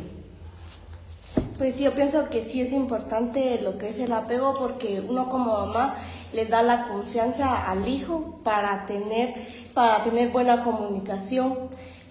Pues 1.57 1.79
yo 1.79 1.93
pienso 1.93 2.29
que 2.29 2.43
sí 2.43 2.61
es 2.61 2.71
importante 2.71 3.59
lo 3.61 3.77
que 3.77 3.89
es 3.89 3.99
el 3.99 4.11
apego 4.11 4.55
porque 4.57 5.01
uno 5.07 5.29
como 5.29 5.53
mamá 5.53 5.95
le 6.33 6.45
da 6.45 6.61
la 6.61 6.87
confianza 6.87 7.69
al 7.69 7.87
hijo 7.87 8.39
para 8.43 8.85
tener, 8.85 9.33
para 9.73 10.03
tener 10.03 10.29
buena 10.31 10.63
comunicación 10.63 11.57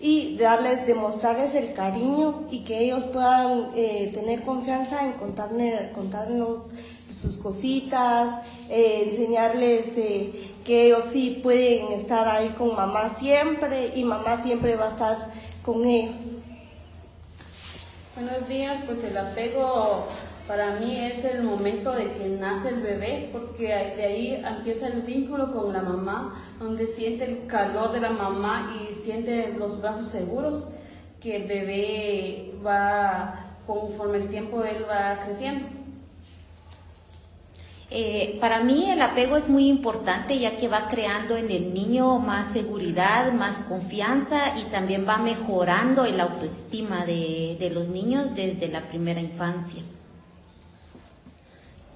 y 0.01 0.37
darles, 0.37 0.87
demostrarles 0.87 1.55
el 1.55 1.73
cariño 1.73 2.47
y 2.51 2.61
que 2.61 2.85
ellos 2.85 3.05
puedan 3.05 3.71
eh, 3.75 4.11
tener 4.15 4.43
confianza 4.43 5.05
en 5.05 5.13
contarle, 5.13 5.91
contarnos 5.95 6.69
sus 7.13 7.37
cositas, 7.37 8.41
eh, 8.69 9.09
enseñarles 9.09 9.97
eh, 9.99 10.33
que 10.65 10.87
ellos 10.87 11.05
sí 11.05 11.41
pueden 11.43 11.93
estar 11.93 12.29
ahí 12.29 12.51
con 12.51 12.75
mamá 12.77 13.09
siempre 13.09 13.93
y 13.95 14.05
mamá 14.05 14.37
siempre 14.37 14.77
va 14.77 14.87
a 14.87 14.89
estar 14.89 15.33
con 15.63 15.85
ellos. 15.85 16.25
Buenos 18.15 18.49
días, 18.49 18.77
pues 18.87 19.05
el 19.05 19.17
apego 19.17 20.07
para 20.47 20.73
mí 20.81 20.97
es 20.97 21.25
el 21.25 21.45
momento 21.45 21.93
de 21.93 22.13
que 22.13 22.29
nace 22.29 22.71
el 22.71 22.83
bebé, 22.83 23.31
porque 23.33 23.69
de 23.69 24.05
ahí 24.05 24.43
empieza 24.45 24.89
el 24.89 25.03
vínculo 25.03 25.53
con 25.53 25.73
la 25.73 25.81
mamá, 25.81 26.35
donde 26.59 26.87
siente 26.87 27.25
el 27.25 27.47
calor 27.47 27.93
de 27.93 28.01
la 28.01 28.11
mamá 28.11 28.77
y 28.77 28.95
siente 28.95 29.53
los 29.53 29.81
brazos 29.81 30.09
seguros 30.09 30.69
que 31.21 31.37
el 31.37 31.45
bebé 31.45 32.55
va, 32.67 33.57
conforme 33.67 34.19
el 34.19 34.29
tiempo 34.29 34.65
él 34.65 34.85
va 34.91 35.21
creciendo. 35.25 35.80
Eh, 37.93 38.37
para 38.41 38.63
mí 38.63 38.89
el 38.89 39.03
apego 39.03 39.37
es 39.37 39.49
muy 39.49 39.67
importante 39.67 40.39
ya 40.39 40.57
que 40.57 40.69
va 40.69 40.87
creando 40.87 41.37
en 41.37 41.51
el 41.51 41.75
niño 41.75 42.21
más 42.21 42.53
seguridad, 42.53 43.33
más 43.33 43.57
confianza 43.69 44.57
y 44.61 44.71
también 44.71 45.09
va 45.09 45.19
mejorando 45.19 46.05
el 46.05 46.21
autoestima 46.21 47.05
de, 47.05 47.71
los 47.75 47.89
niños 47.89 48.37
desde 48.37 48.69
la 48.69 48.83
primera 48.83 49.21
infancia. 49.21 49.83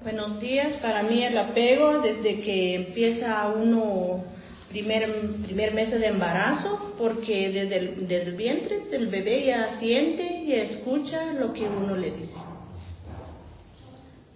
Buenos 0.03 0.37
días, 0.41 0.73
para 0.81 1.01
mí 1.03 1.23
el 1.23 1.37
apego 1.37 1.99
desde 1.99 2.41
que 2.41 2.75
empieza 2.75 3.47
uno 3.47 4.21
primer, 4.69 5.09
primer 5.45 5.73
mes 5.73 5.91
de 5.91 6.07
embarazo, 6.07 6.93
porque 6.97 7.49
desde 7.51 7.77
el 8.25 8.33
vientre 8.33 8.79
el 8.91 9.07
bebé 9.07 9.45
ya 9.45 9.71
siente 9.71 10.43
y 10.45 10.53
escucha 10.53 11.31
lo 11.33 11.53
que 11.53 11.63
uno 11.63 11.95
le 11.95 12.11
dice. 12.11 12.37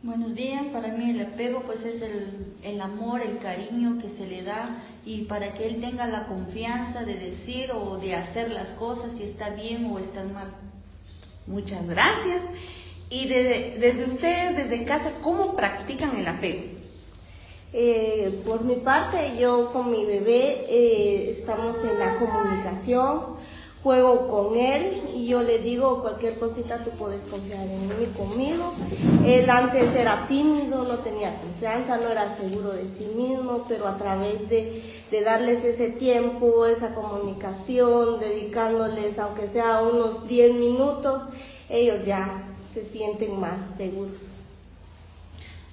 Buenos 0.02 0.34
días, 0.34 0.64
para 0.72 0.94
mí 0.94 1.10
el 1.10 1.20
apego 1.20 1.62
pues 1.66 1.84
es 1.84 2.02
el, 2.02 2.56
el, 2.64 2.80
amor, 2.80 3.20
el 3.22 3.38
cariño 3.38 3.98
que 4.02 4.08
se 4.08 4.28
le 4.28 4.44
da 4.44 4.82
y 5.06 5.24
para 5.24 5.54
que 5.54 5.68
él 5.68 5.82
tenga 5.82 6.08
la 6.08 6.26
confianza 6.26 7.04
de 7.04 7.16
decir 7.16 7.70
o 7.74 7.98
de 7.98 8.16
hacer 8.16 8.50
las 8.50 8.70
cosas 8.70 9.18
si 9.18 9.24
está 9.24 9.50
bien 9.50 9.92
o 9.92 10.00
está 10.00 10.24
mal. 10.24 10.56
Muchas 11.48 11.86
gracias. 11.86 12.46
Y 13.10 13.28
desde, 13.28 13.78
desde 13.78 14.06
ustedes, 14.06 14.56
desde 14.56 14.86
casa, 14.86 15.12
¿cómo 15.22 15.58
practican 15.58 16.16
el 16.16 16.30
apego? 16.30 16.64
Eh, 17.74 18.42
por 18.46 18.64
mi 18.64 18.76
parte, 18.76 19.36
yo 19.38 19.74
con 19.74 19.92
mi 19.92 20.06
bebé 20.06 20.66
eh, 20.70 21.30
estamos 21.30 21.76
en 21.84 22.00
la 22.00 22.16
comunicación, 22.16 23.36
juego 23.84 24.28
con 24.28 24.58
él 24.58 24.92
y 25.16 25.28
yo 25.28 25.42
le 25.42 25.60
digo 25.60 26.02
cualquier 26.02 26.38
cosita 26.38 26.84
tú 26.84 26.92
puedes 26.92 27.24
confiar 27.24 27.66
en 27.66 27.88
mí, 27.88 28.06
conmigo. 28.18 28.74
Él 29.26 29.50
antes 29.50 29.96
era 29.96 30.26
tímido, 30.28 30.84
no 30.84 30.98
tenía 31.00 31.34
confianza, 31.40 31.98
no 31.98 32.10
era 32.10 32.30
seguro 32.30 32.72
de 32.72 32.88
sí 32.90 33.06
mismo, 33.16 33.66
pero 33.70 33.88
a 33.88 33.98
través 33.98 34.50
de, 34.50 34.84
de 35.10 35.22
darles 35.22 35.64
ese 35.64 35.90
tiempo, 35.92 36.66
esa 36.66 36.94
comunicación, 36.94 38.20
dedicándoles 38.20 39.18
aunque 39.20 39.48
sea 39.48 39.82
unos 39.82 40.28
10 40.28 40.56
minutos, 40.56 41.24
ellos 41.70 42.06
ya 42.06 42.44
se 42.74 42.84
sienten 42.84 43.40
más 43.40 43.78
seguros. 43.78 44.29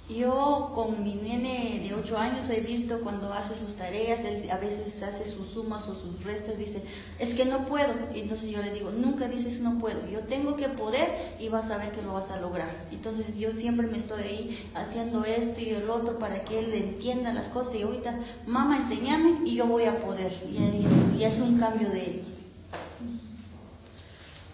Yo 0.09 0.71
con 0.73 1.03
mi 1.03 1.15
nene 1.15 1.81
de 1.83 1.93
8 1.93 2.17
años 2.17 2.49
he 2.51 2.61
visto 2.61 3.01
cuando 3.01 3.33
hace 3.33 3.57
sus 3.57 3.75
tareas, 3.75 4.21
él 4.21 4.49
a 4.53 4.57
veces 4.57 5.03
hace 5.03 5.29
sus 5.29 5.49
sumas 5.49 5.89
o 5.89 5.97
sus 5.97 6.23
restos, 6.23 6.57
dice, 6.57 6.81
es 7.19 7.35
que 7.35 7.45
no 7.45 7.67
puedo. 7.67 7.93
Y 8.15 8.21
entonces 8.21 8.51
yo 8.51 8.63
le 8.63 8.73
digo, 8.73 8.93
nunca 8.93 9.27
dices 9.27 9.61
no 9.61 9.81
puedo, 9.81 9.99
yo 10.09 10.21
tengo 10.21 10.55
que 10.55 10.69
poder 10.69 11.09
y 11.41 11.49
vas 11.49 11.73
a 11.73 11.79
ver 11.79 11.91
que 11.91 12.03
lo 12.03 12.13
vas 12.13 12.31
a 12.31 12.41
lograr. 12.41 12.71
Entonces 12.93 13.37
yo 13.37 13.51
siempre 13.51 13.89
me 13.89 13.99
estoy 13.99 14.23
ahí 14.23 14.71
haciendo 14.77 15.25
esto 15.25 15.61
y 15.61 15.71
el 15.71 15.91
otro 15.91 16.21
para 16.21 16.45
que 16.45 16.61
él 16.61 16.73
entienda 16.73 17.33
las 17.33 17.49
cosas 17.49 17.75
y 17.75 17.83
ahorita, 17.83 18.17
mamá, 18.47 18.77
enséñame 18.77 19.41
y 19.45 19.57
yo 19.57 19.67
voy 19.67 19.85
a 19.85 19.99
poder. 19.99 20.33
Y 20.49 20.57
es, 20.57 21.21
y 21.21 21.25
es 21.25 21.41
un 21.41 21.59
cambio 21.59 21.89
de 21.91 22.05
él. 22.05 22.23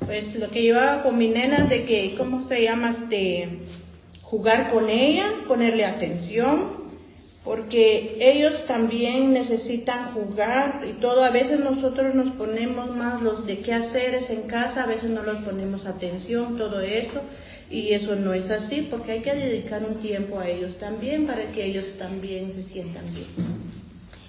Pues 0.07 0.35
lo 0.35 0.51
que 0.51 0.65
yo 0.65 0.81
hago 0.81 1.03
con 1.03 1.19
mi 1.19 1.29
nena 1.29 1.59
de 1.67 1.85
que, 1.85 2.15
¿cómo 2.17 2.43
se 2.43 2.63
llama? 2.63 2.91
Este, 2.91 3.61
jugar 4.33 4.73
con 4.73 4.89
ella, 4.89 5.27
ponerle 5.47 5.85
atención, 5.85 6.71
porque 7.45 8.17
ellos 8.19 8.65
también 8.67 9.31
necesitan 9.35 10.15
jugar 10.15 10.87
y 10.89 10.95
todo. 10.95 11.23
A 11.23 11.29
veces 11.29 11.61
nosotros 11.61 12.15
nos 12.15 12.31
ponemos 12.31 12.97
más 12.97 13.21
los 13.21 13.45
de 13.45 13.59
qué 13.59 13.75
hacer 13.75 14.15
es 14.15 14.31
en 14.31 14.45
casa, 14.45 14.85
a 14.85 14.87
veces 14.87 15.11
no 15.11 15.23
los 15.23 15.37
ponemos 15.43 15.85
atención, 15.85 16.57
todo 16.57 16.81
eso. 16.81 17.21
Y 17.71 17.93
eso 17.93 18.17
no 18.17 18.33
es 18.33 18.51
así, 18.51 18.89
porque 18.91 19.13
hay 19.13 19.21
que 19.21 19.35
dedicar 19.35 19.85
un 19.85 19.97
tiempo 19.97 20.39
a 20.39 20.49
ellos 20.49 20.79
también 20.79 21.27
para 21.27 21.53
que 21.53 21.67
ellos 21.67 21.99
también 21.99 22.51
se 22.51 22.63
sientan 22.63 23.05
bien. 23.13 23.82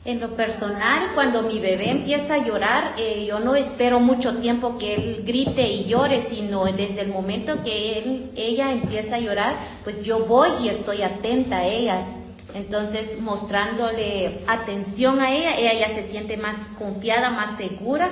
En 0.06 0.20
lo 0.20 0.36
personal, 0.36 1.12
cuando 1.16 1.44
mi 1.44 1.60
bebé 1.60 1.90
empieza 1.90 2.34
a 2.34 2.46
llorar, 2.46 2.94
eh, 2.98 3.26
yo 3.26 3.40
no 3.40 3.56
espero 3.56 4.02
mucho 4.02 4.36
tiempo 4.36 4.78
que 4.78 4.96
él 4.96 5.24
grite 5.26 5.62
y 5.62 5.86
llore, 5.86 6.22
sino 6.22 6.66
desde 6.66 7.00
el 7.00 7.08
momento 7.08 7.64
que 7.64 8.00
él, 8.00 8.32
ella 8.36 8.74
empieza 8.74 9.16
a 9.16 9.20
llorar, 9.20 9.56
pues 9.86 10.04
yo 10.04 10.26
voy 10.26 10.50
y 10.62 10.68
estoy 10.68 11.04
atenta 11.04 11.60
a 11.60 11.66
ella. 11.66 12.06
Entonces, 12.54 13.22
mostrándole 13.22 14.42
atención 14.48 15.22
a 15.22 15.32
ella, 15.32 15.56
ella 15.58 15.88
ya 15.88 15.96
se 15.96 16.04
siente 16.04 16.36
más 16.36 16.58
confiada, 16.78 17.30
más 17.30 17.56
segura 17.58 18.10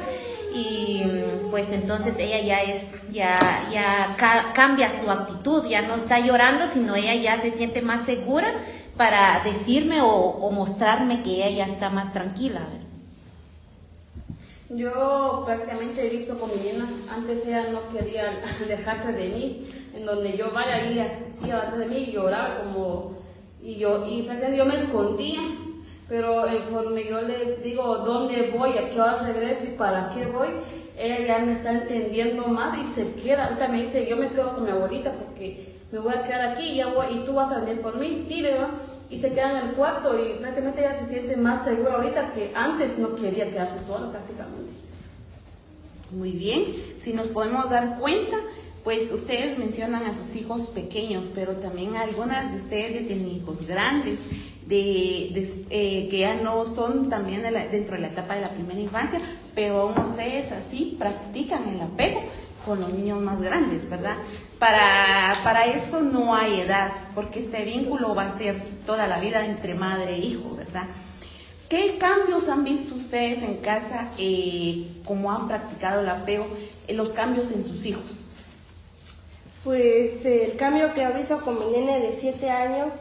y 0.55 1.03
pues 1.49 1.71
entonces 1.71 2.15
ella 2.19 2.39
ya 2.39 2.61
es, 2.61 2.83
ya, 3.11 3.37
ya 3.71 4.15
ca 4.17 4.53
cambia 4.53 4.89
su 4.89 5.11
actitud, 5.11 5.67
ya 5.67 5.81
no 5.81 5.95
está 5.95 6.19
llorando, 6.19 6.65
sino 6.71 6.95
ella 6.95 7.15
ya 7.15 7.37
se 7.37 7.51
siente 7.51 7.81
más 7.81 8.05
segura 8.05 8.53
para 9.01 9.41
decirme 9.43 9.99
o, 9.99 10.13
o 10.45 10.51
mostrarme 10.51 11.23
que 11.23 11.31
ella 11.31 11.49
ya 11.49 11.65
está 11.65 11.89
más 11.89 12.13
tranquila. 12.13 12.61
Yo 14.69 15.41
prácticamente 15.43 16.05
he 16.05 16.09
visto 16.11 16.37
con 16.37 16.51
mi 16.51 16.71
nena, 16.71 16.87
antes 17.11 17.47
ella 17.47 17.65
no 17.71 17.79
quería 17.91 18.29
alejarse 18.63 19.13
de 19.13 19.29
mí, 19.29 19.67
en 19.95 20.05
donde 20.05 20.37
yo 20.37 20.51
vaya 20.51 20.85
y 20.85 20.99
iba 21.47 21.57
atrás 21.57 21.79
de 21.79 21.87
mí 21.87 21.97
y 21.97 22.11
lloraba 22.11 22.61
como, 22.61 23.17
y 23.59 23.77
yo, 23.77 24.05
y 24.05 24.21
prácticamente 24.21 24.57
yo 24.57 24.65
me 24.65 24.75
escondía, 24.75 25.41
pero 26.07 26.43
conforme 26.43 27.03
yo 27.09 27.23
le 27.23 27.55
digo 27.63 27.97
dónde 28.05 28.53
voy, 28.55 28.77
a 28.77 28.91
qué 28.91 29.01
hora 29.01 29.23
regreso 29.23 29.63
y 29.65 29.77
para 29.77 30.11
qué 30.11 30.27
voy, 30.27 30.49
ella 30.95 31.25
ya 31.25 31.39
me 31.39 31.53
está 31.53 31.71
entendiendo 31.71 32.47
más 32.47 32.77
y 32.77 32.83
se 32.83 33.15
queda, 33.15 33.45
ahorita 33.45 33.67
me 33.67 33.81
dice, 33.81 34.07
yo 34.07 34.15
me 34.15 34.29
quedo 34.29 34.53
con 34.53 34.65
mi 34.65 34.69
abuelita 34.69 35.11
porque 35.11 35.70
me 35.91 35.99
voy 35.99 36.13
a 36.13 36.23
quedar 36.23 36.41
aquí 36.41 36.79
y, 36.79 36.83
voy, 36.83 37.17
y 37.17 37.25
tú 37.25 37.33
vas 37.33 37.51
a 37.51 37.59
venir 37.59 37.81
por 37.81 37.97
mí, 37.97 38.23
sí, 38.27 38.41
¿verdad? 38.41 38.69
Y 39.09 39.19
se 39.19 39.31
queda 39.33 39.59
en 39.59 39.69
el 39.69 39.75
cuarto 39.75 40.17
y 40.17 40.39
prácticamente 40.39 40.81
ella 40.81 40.95
se 40.95 41.05
siente 41.05 41.35
más 41.35 41.65
segura 41.65 41.95
ahorita 41.95 42.31
que 42.31 42.51
antes 42.55 42.97
no 42.97 43.15
quería 43.15 43.49
quedarse 43.51 43.79
sola 43.79 44.09
prácticamente. 44.09 44.71
Muy 46.11 46.31
bien, 46.31 46.65
si 46.97 47.13
nos 47.13 47.27
podemos 47.27 47.69
dar 47.69 47.99
cuenta, 47.99 48.37
pues 48.83 49.11
ustedes 49.11 49.57
mencionan 49.57 50.03
a 50.03 50.13
sus 50.13 50.35
hijos 50.35 50.69
pequeños, 50.69 51.31
pero 51.33 51.57
también 51.57 51.95
algunas 51.95 52.51
de 52.51 52.57
ustedes 52.57 52.93
ya 53.01 53.07
tienen 53.07 53.27
hijos 53.29 53.67
grandes, 53.67 54.19
de, 54.65 55.27
eh, 55.69 56.07
que 56.09 56.17
ya 56.19 56.35
no 56.35 56.65
son 56.65 57.09
también 57.09 57.43
dentro 57.71 57.95
de 57.95 58.01
la 58.01 58.07
etapa 58.07 58.35
de 58.35 58.41
la 58.41 58.49
primera 58.49 58.79
infancia, 58.79 59.19
pero 59.53 59.81
aún 59.81 59.99
ustedes 59.99 60.51
así 60.53 60.95
practican 60.97 61.67
el 61.67 61.81
apego 61.81 62.21
con 62.65 62.79
los 62.79 62.93
niños 62.93 63.21
más 63.21 63.41
grandes, 63.41 63.89
¿verdad? 63.89 64.15
Para, 64.59 65.35
para 65.43 65.65
esto 65.65 66.01
no 66.01 66.35
hay 66.35 66.61
edad, 66.61 66.91
porque 67.15 67.39
este 67.39 67.63
vínculo 67.63 68.13
va 68.13 68.27
a 68.27 68.37
ser 68.37 68.55
toda 68.85 69.07
la 69.07 69.19
vida 69.19 69.45
entre 69.45 69.73
madre 69.73 70.15
e 70.15 70.19
hijo, 70.19 70.55
¿verdad? 70.55 70.85
¿Qué 71.69 71.97
cambios 71.97 72.49
han 72.49 72.63
visto 72.63 72.95
ustedes 72.95 73.41
en 73.43 73.57
casa, 73.57 74.09
eh, 74.17 74.87
como 75.05 75.31
han 75.31 75.47
practicado 75.47 76.01
el 76.01 76.09
apego, 76.09 76.45
eh, 76.87 76.93
los 76.93 77.13
cambios 77.13 77.51
en 77.51 77.63
sus 77.63 77.85
hijos? 77.85 78.19
Pues 79.63 80.25
el 80.25 80.57
cambio 80.57 80.93
que 80.93 81.03
ha 81.03 81.11
visto 81.11 81.39
con 81.39 81.57
mi 81.59 81.77
nene 81.77 81.99
de 81.99 82.17
7 82.19 82.49
años, 82.49 82.91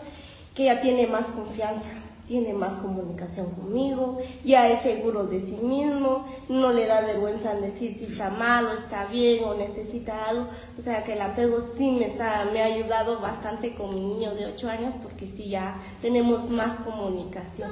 que 0.54 0.64
ya 0.64 0.80
tiene 0.80 1.06
más 1.06 1.26
confianza, 1.26 1.90
tiene 2.30 2.54
más 2.54 2.74
comunicación 2.74 3.50
conmigo, 3.50 4.20
ya 4.44 4.68
es 4.68 4.82
seguro 4.82 5.26
de 5.26 5.40
sí 5.40 5.56
mismo, 5.56 6.24
no 6.48 6.72
le 6.72 6.86
da 6.86 7.00
vergüenza 7.00 7.54
en 7.54 7.60
decir 7.60 7.92
si 7.92 8.04
está 8.04 8.30
mal 8.30 8.66
o 8.66 8.72
está 8.72 9.06
bien 9.06 9.42
o 9.42 9.54
necesita 9.54 10.28
algo. 10.28 10.46
O 10.78 10.80
sea 10.80 11.02
que 11.02 11.14
el 11.14 11.22
apego 11.22 11.60
sí 11.60 11.90
me, 11.90 12.04
está, 12.04 12.48
me 12.52 12.62
ha 12.62 12.66
ayudado 12.66 13.18
bastante 13.18 13.74
con 13.74 13.92
mi 13.92 14.00
niño 14.00 14.32
de 14.36 14.46
8 14.46 14.70
años 14.70 14.94
porque 15.02 15.26
sí 15.26 15.48
ya 15.48 15.76
tenemos 16.00 16.50
más 16.50 16.76
comunicación. 16.76 17.68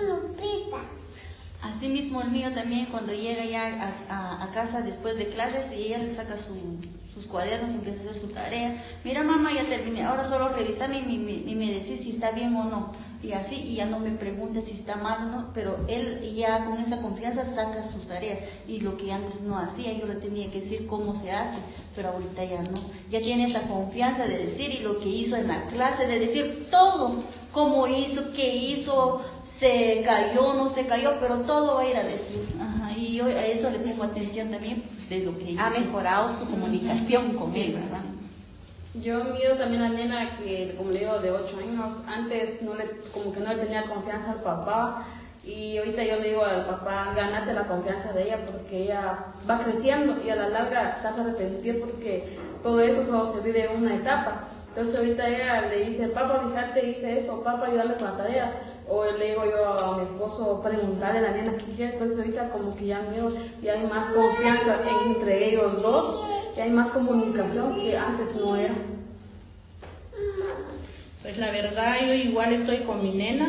Así 1.63 1.89
mismo 1.89 2.21
el 2.21 2.33
mío 2.33 2.53
también 2.53 2.87
cuando 2.87 3.13
llega 3.13 3.45
ya 3.45 3.95
a, 4.09 4.43
a 4.43 4.51
casa 4.51 4.83
después 4.83 5.17
de 5.19 5.29
clases 5.29 5.71
y 5.71 5.85
ella 5.85 5.99
le 5.99 6.13
saca 6.13 6.37
su, 6.37 6.57
sus 7.19 7.27
cuadernos, 7.27 7.75
empieza 7.75 7.99
a 7.99 8.11
hacer 8.11 8.23
su 8.23 8.29
tarea. 8.29 8.81
Mira 9.03 9.25
mamá, 9.25 9.51
ya 9.53 9.65
terminé, 9.65 10.05
ahora 10.05 10.25
solo 10.25 10.51
revisame 10.51 11.01
y 11.01 11.19
me, 11.19 11.33
y 11.33 11.55
me 11.57 11.73
decís 11.73 12.01
si 12.01 12.11
está 12.11 12.31
bien 12.31 12.55
o 12.55 12.65
no. 12.65 12.93
Y 13.21 13.33
así, 13.33 13.57
y 13.57 13.75
ya 13.75 13.87
no 13.87 13.99
me 13.99 14.11
pregunte 14.11 14.63
si 14.63 14.71
está 14.71 14.95
mal 14.95 15.27
o 15.27 15.31
no, 15.31 15.51
pero 15.53 15.77
él 15.89 16.21
ya 16.37 16.65
con 16.65 16.79
esa 16.79 17.03
confianza 17.03 17.45
saca 17.45 17.85
sus 17.85 18.07
tareas. 18.07 18.39
Y 18.69 18.79
lo 18.81 18.97
que 18.97 19.11
antes 19.11 19.41
no 19.41 19.59
hacía, 19.59 19.93
yo 19.99 20.07
le 20.07 20.15
tenía 20.15 20.49
que 20.53 20.61
decir 20.61 20.87
cómo 20.87 21.21
se 21.21 21.33
hace, 21.33 21.59
pero 21.97 22.11
ahorita 22.11 22.45
ya 22.45 22.63
no. 22.63 22.79
Ya 23.11 23.19
tiene 23.19 23.47
esa 23.47 23.63
confianza 23.63 24.25
de 24.27 24.39
decir 24.39 24.71
y 24.71 24.85
lo 24.85 25.01
que 25.01 25.09
hizo 25.09 25.35
en 25.35 25.49
la 25.49 25.65
clase, 25.65 26.07
de 26.07 26.21
decir 26.21 26.69
todo, 26.71 27.25
cómo 27.53 27.89
hizo, 27.89 28.33
qué 28.35 28.55
hizo, 28.55 29.21
se 29.45 30.03
cayó, 30.05 30.55
no 30.55 30.69
se 30.69 30.87
cayó, 30.87 31.15
pero 31.21 31.39
todo 31.39 31.75
va 31.75 31.81
a 31.81 31.91
ir 31.91 31.97
a 31.97 32.05
decir. 32.05 32.47
y 32.97 33.15
yo 33.17 33.25
a 33.25 33.47
eso 33.47 33.69
le 33.71 33.79
tengo 33.81 34.05
atención 34.05 34.49
también 34.51 34.81
de 35.09 35.25
lo 35.25 35.37
que 35.39 35.57
Ha 35.59 35.71
mejorado 35.71 36.31
su 36.31 36.47
comunicación 36.47 37.35
con 37.35 37.55
él, 37.55 37.75
¿verdad? 37.75 38.03
Yo 39.03 39.25
miro 39.25 39.55
también 39.57 39.83
a 39.83 39.89
nena 39.91 40.37
que, 40.39 40.75
como 40.77 40.91
le 40.91 41.01
digo, 41.01 41.19
de 41.19 41.31
8 41.31 41.59
años, 41.59 42.03
antes 42.09 42.63
no 42.63 42.75
le, 42.75 42.85
como 43.13 43.33
que 43.33 43.41
no 43.41 43.55
le 43.55 43.63
tenía 43.63 43.85
confianza 43.85 44.33
al 44.33 44.43
papá 44.43 45.05
y 45.45 45.79
ahorita 45.79 46.03
yo 46.05 46.17
le 46.21 46.29
digo 46.29 46.45
al 46.45 46.67
papá, 46.67 47.13
ganate 47.15 47.53
la 47.53 47.67
confianza 47.67 48.13
de 48.13 48.25
ella 48.25 48.45
porque 48.45 48.85
ella 48.85 49.27
va 49.49 49.63
creciendo 49.63 50.19
y 50.25 50.31
a 50.31 50.37
la 50.37 50.49
larga 50.49 50.97
te 50.97 51.05
vas 51.05 51.19
a 51.19 51.23
arrepentir 51.23 51.81
porque 51.81 52.39
todo 52.63 52.81
eso 52.81 53.05
solo 53.05 53.25
se 53.25 53.41
vive 53.41 53.67
en 53.67 53.83
una 53.83 53.95
etapa. 53.95 54.45
Entonces 54.69 54.97
ahorita 54.97 55.29
ella 55.29 55.63
le 55.63 55.85
dice, 55.85 56.09
papá, 56.09 56.45
fíjate, 56.49 56.89
hice 56.89 57.19
esto, 57.19 57.43
papá, 57.43 57.67
ayúdame 57.67 57.95
con 57.97 58.05
la 58.05 58.17
tarea. 58.17 58.61
O 58.89 59.05
le 59.05 59.31
digo 59.31 59.45
yo 59.45 59.67
a 59.67 59.97
mi 59.97 60.05
esposo, 60.05 60.61
preguntarle 60.63 61.19
a 61.19 61.23
la 61.23 61.31
nena 61.33 61.53
qué 61.59 61.65
quiere. 61.75 61.93
Entonces 61.95 62.19
ahorita 62.19 62.51
como 62.51 62.77
que 62.77 62.87
ya, 62.87 63.01
mío, 63.03 63.31
ya 63.63 63.73
hay 63.73 63.87
más 63.87 64.09
confianza 64.11 64.79
entre 65.07 65.49
ellos 65.49 65.83
dos 65.83 66.29
hay 66.61 66.71
más 66.71 66.91
comunicación 66.91 67.75
que 67.75 67.97
antes 67.97 68.35
no 68.37 68.57
era. 68.57 68.75
Pues 71.23 71.39
la 71.39 71.51
verdad 71.51 71.97
yo 72.07 72.15
igual 72.15 72.53
estoy 72.53 72.79
con 72.79 73.03
mi 73.03 73.13
nena. 73.13 73.49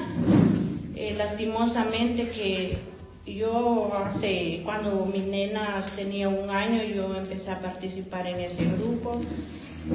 Eh, 0.95 1.15
lastimosamente 1.17 2.29
que 2.29 2.77
yo 3.25 3.91
hace, 3.93 4.61
cuando 4.65 5.05
mi 5.05 5.19
nena 5.19 5.83
tenía 5.95 6.27
un 6.27 6.49
año, 6.49 6.83
yo 6.83 7.15
empecé 7.15 7.51
a 7.51 7.59
participar 7.59 8.27
en 8.27 8.39
ese 8.41 8.65
grupo, 8.65 9.21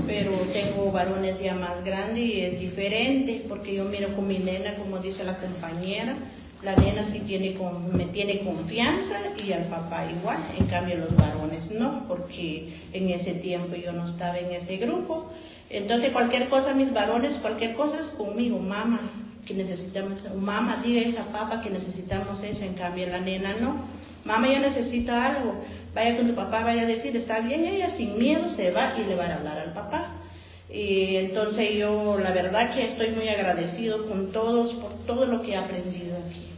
pero 0.06 0.30
tengo 0.52 0.90
varones 0.90 1.40
ya 1.40 1.54
más 1.54 1.84
grandes 1.84 2.24
y 2.24 2.40
es 2.40 2.60
diferente, 2.60 3.44
porque 3.48 3.74
yo 3.74 3.84
miro 3.84 4.14
con 4.14 4.26
mi 4.26 4.38
nena, 4.38 4.74
como 4.74 4.98
dice 4.98 5.24
la 5.24 5.36
compañera, 5.36 6.14
la 6.62 6.74
nena 6.76 7.06
sí 7.12 7.20
tiene, 7.20 7.54
me 7.92 8.06
tiene 8.06 8.40
confianza 8.40 9.16
y 9.46 9.52
al 9.52 9.64
papá 9.64 10.06
igual, 10.10 10.38
en 10.58 10.66
cambio 10.66 10.96
los 10.96 11.14
varones 11.14 11.70
no, 11.70 12.06
porque 12.08 12.72
en 12.92 13.10
ese 13.10 13.32
tiempo 13.32 13.76
yo 13.76 13.92
no 13.92 14.04
estaba 14.04 14.38
en 14.38 14.50
ese 14.50 14.78
grupo. 14.78 15.30
Entonces 15.68 16.12
cualquier 16.12 16.48
cosa, 16.48 16.72
mis 16.72 16.92
varones, 16.92 17.34
cualquier 17.34 17.74
cosa 17.74 18.00
es 18.00 18.08
conmigo, 18.08 18.58
mamá, 18.58 19.00
que 19.44 19.54
necesitamos, 19.54 20.24
mamá, 20.36 20.80
diga 20.82 21.02
esa 21.02 21.24
papá 21.24 21.60
que 21.62 21.70
necesitamos 21.70 22.42
eso, 22.42 22.62
en 22.62 22.74
cambio 22.74 23.06
la 23.08 23.20
nena 23.20 23.50
no. 23.60 23.76
Mamá 24.24 24.48
ya 24.48 24.60
necesita 24.60 25.26
algo, 25.26 25.54
vaya 25.94 26.16
con 26.16 26.26
tu 26.26 26.34
papá, 26.34 26.64
vaya 26.64 26.82
a 26.82 26.86
decir, 26.86 27.16
está 27.16 27.40
bien, 27.40 27.64
ella 27.64 27.90
sin 27.90 28.18
miedo 28.18 28.50
se 28.50 28.70
va 28.70 28.94
y 28.98 29.04
le 29.04 29.14
va 29.14 29.26
a 29.26 29.34
hablar 29.36 29.58
al 29.58 29.72
papá. 29.72 30.08
Y 30.68 31.16
entonces 31.16 31.74
yo 31.76 32.18
la 32.18 32.32
verdad 32.32 32.74
que 32.74 32.84
estoy 32.84 33.10
muy 33.10 33.28
agradecido 33.28 34.08
con 34.08 34.32
todos 34.32 34.72
por 34.74 34.92
todo 35.06 35.26
lo 35.26 35.40
que 35.42 35.52
he 35.52 35.56
aprendido 35.56 36.16
aquí. 36.16 36.48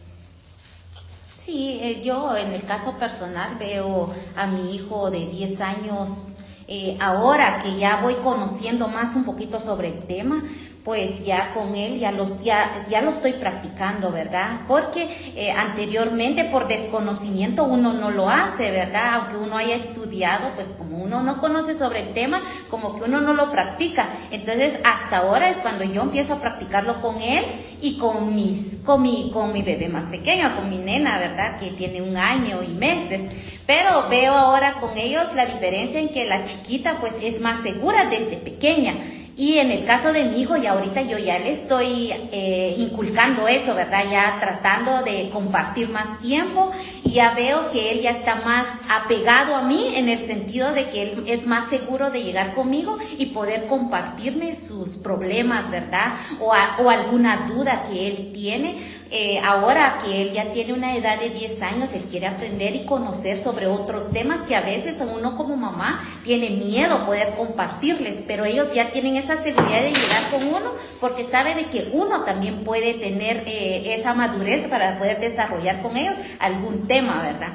Sí, 1.36 1.78
eh, 1.82 2.02
yo 2.02 2.36
en 2.36 2.52
el 2.52 2.64
caso 2.64 2.98
personal 2.98 3.56
veo 3.58 4.12
a 4.36 4.46
mi 4.46 4.74
hijo 4.74 5.10
de 5.10 5.26
10 5.26 5.60
años, 5.60 6.32
eh, 6.66 6.96
ahora 7.00 7.60
que 7.62 7.76
ya 7.76 8.00
voy 8.00 8.14
conociendo 8.14 8.88
más 8.88 9.14
un 9.14 9.24
poquito 9.24 9.60
sobre 9.60 9.88
el 9.88 9.98
tema, 10.00 10.42
pues 10.86 11.24
ya 11.24 11.52
con 11.52 11.74
él 11.74 11.98
ya, 11.98 12.12
los, 12.12 12.40
ya, 12.44 12.86
ya 12.88 13.02
lo 13.02 13.10
estoy 13.10 13.32
practicando, 13.32 14.12
¿verdad? 14.12 14.60
Porque 14.68 15.08
eh, 15.34 15.50
anteriormente 15.50 16.44
por 16.44 16.68
desconocimiento 16.68 17.64
uno 17.64 17.92
no 17.92 18.12
lo 18.12 18.30
hace, 18.30 18.70
¿verdad? 18.70 19.14
Aunque 19.14 19.36
uno 19.36 19.56
haya 19.56 19.74
estudiado, 19.74 20.48
pues 20.54 20.72
como 20.78 20.98
uno 20.98 21.24
no 21.24 21.38
conoce 21.38 21.76
sobre 21.76 22.02
el 22.02 22.14
tema, 22.14 22.40
como 22.70 22.96
que 22.96 23.02
uno 23.02 23.20
no 23.20 23.34
lo 23.34 23.50
practica. 23.50 24.06
Entonces 24.30 24.78
hasta 24.84 25.18
ahora 25.18 25.50
es 25.50 25.56
cuando 25.56 25.82
yo 25.82 26.02
empiezo 26.02 26.34
a 26.34 26.40
practicarlo 26.40 27.02
con 27.02 27.20
él 27.20 27.44
y 27.82 27.98
con, 27.98 28.36
mis, 28.36 28.78
con, 28.84 29.02
mi, 29.02 29.32
con 29.32 29.52
mi 29.52 29.62
bebé 29.62 29.88
más 29.88 30.04
pequeño, 30.04 30.54
con 30.54 30.70
mi 30.70 30.78
nena, 30.78 31.18
¿verdad? 31.18 31.58
Que 31.58 31.70
tiene 31.70 32.00
un 32.00 32.16
año 32.16 32.62
y 32.62 32.72
meses. 32.74 33.22
Pero 33.66 34.08
veo 34.08 34.34
ahora 34.34 34.74
con 34.74 34.96
ellos 34.96 35.24
la 35.34 35.46
diferencia 35.46 35.98
en 35.98 36.10
que 36.10 36.26
la 36.26 36.44
chiquita 36.44 36.98
pues 37.00 37.14
es 37.20 37.40
más 37.40 37.60
segura 37.60 38.04
desde 38.04 38.36
pequeña. 38.36 38.94
Y 39.38 39.58
en 39.58 39.70
el 39.70 39.84
caso 39.84 40.14
de 40.14 40.24
mi 40.24 40.40
hijo, 40.40 40.56
ya 40.56 40.72
ahorita 40.72 41.02
yo 41.02 41.18
ya 41.18 41.38
le 41.38 41.52
estoy 41.52 42.10
eh, 42.32 42.74
inculcando 42.78 43.46
eso, 43.46 43.74
¿verdad? 43.74 44.04
Ya 44.10 44.38
tratando 44.40 45.02
de 45.02 45.28
compartir 45.30 45.90
más 45.90 46.20
tiempo 46.20 46.72
y 47.04 47.10
ya 47.12 47.34
veo 47.34 47.70
que 47.70 47.92
él 47.92 48.00
ya 48.00 48.12
está 48.12 48.36
más 48.36 48.66
apegado 48.88 49.54
a 49.54 49.60
mí 49.60 49.92
en 49.94 50.08
el 50.08 50.18
sentido 50.26 50.72
de 50.72 50.88
que 50.88 51.02
él 51.02 51.24
es 51.26 51.46
más 51.46 51.68
seguro 51.68 52.10
de 52.10 52.22
llegar 52.22 52.54
conmigo 52.54 52.96
y 53.18 53.26
poder 53.26 53.66
compartirme 53.66 54.56
sus 54.56 54.96
problemas, 54.96 55.70
¿verdad? 55.70 56.14
O, 56.40 56.54
o 56.82 56.88
alguna 56.88 57.46
duda 57.46 57.82
que 57.82 58.06
él 58.06 58.32
tiene 58.32 58.76
eh, 59.10 59.40
ahora 59.44 59.98
que 60.04 60.22
él 60.22 60.32
ya 60.32 60.52
tiene 60.52 60.72
una 60.72 60.96
edad 60.96 61.20
de 61.20 61.30
10 61.30 61.62
años, 61.62 61.92
él 61.94 62.02
quiere 62.10 62.26
aprender 62.26 62.74
y 62.74 62.84
conocer 62.84 63.38
sobre 63.38 63.68
otros 63.68 64.10
temas 64.10 64.40
que 64.48 64.56
a 64.56 64.62
veces 64.62 64.96
uno 65.00 65.36
como 65.36 65.56
mamá 65.56 66.04
tiene 66.24 66.50
miedo 66.50 67.06
poder 67.06 67.34
compartirles, 67.36 68.24
pero 68.26 68.44
ellos 68.44 68.74
ya 68.74 68.90
tienen 68.90 69.16
esa 69.16 69.36
seguridad 69.40 69.82
de 69.82 69.92
llegar 69.92 70.22
con 70.32 70.42
uno 70.48 70.72
porque 71.00 71.22
sabe 71.22 71.54
de 71.54 71.66
que 71.66 71.90
uno 71.92 72.22
también 72.22 72.64
puede 72.64 72.94
tener 72.94 73.44
eh, 73.46 73.94
esa 73.94 74.12
madurez 74.12 74.66
para 74.68 74.98
poder 74.98 75.20
desarrollar 75.20 75.82
con 75.82 75.96
ellos 75.96 76.14
algún 76.40 76.88
tema, 76.88 77.22
¿verdad? 77.22 77.52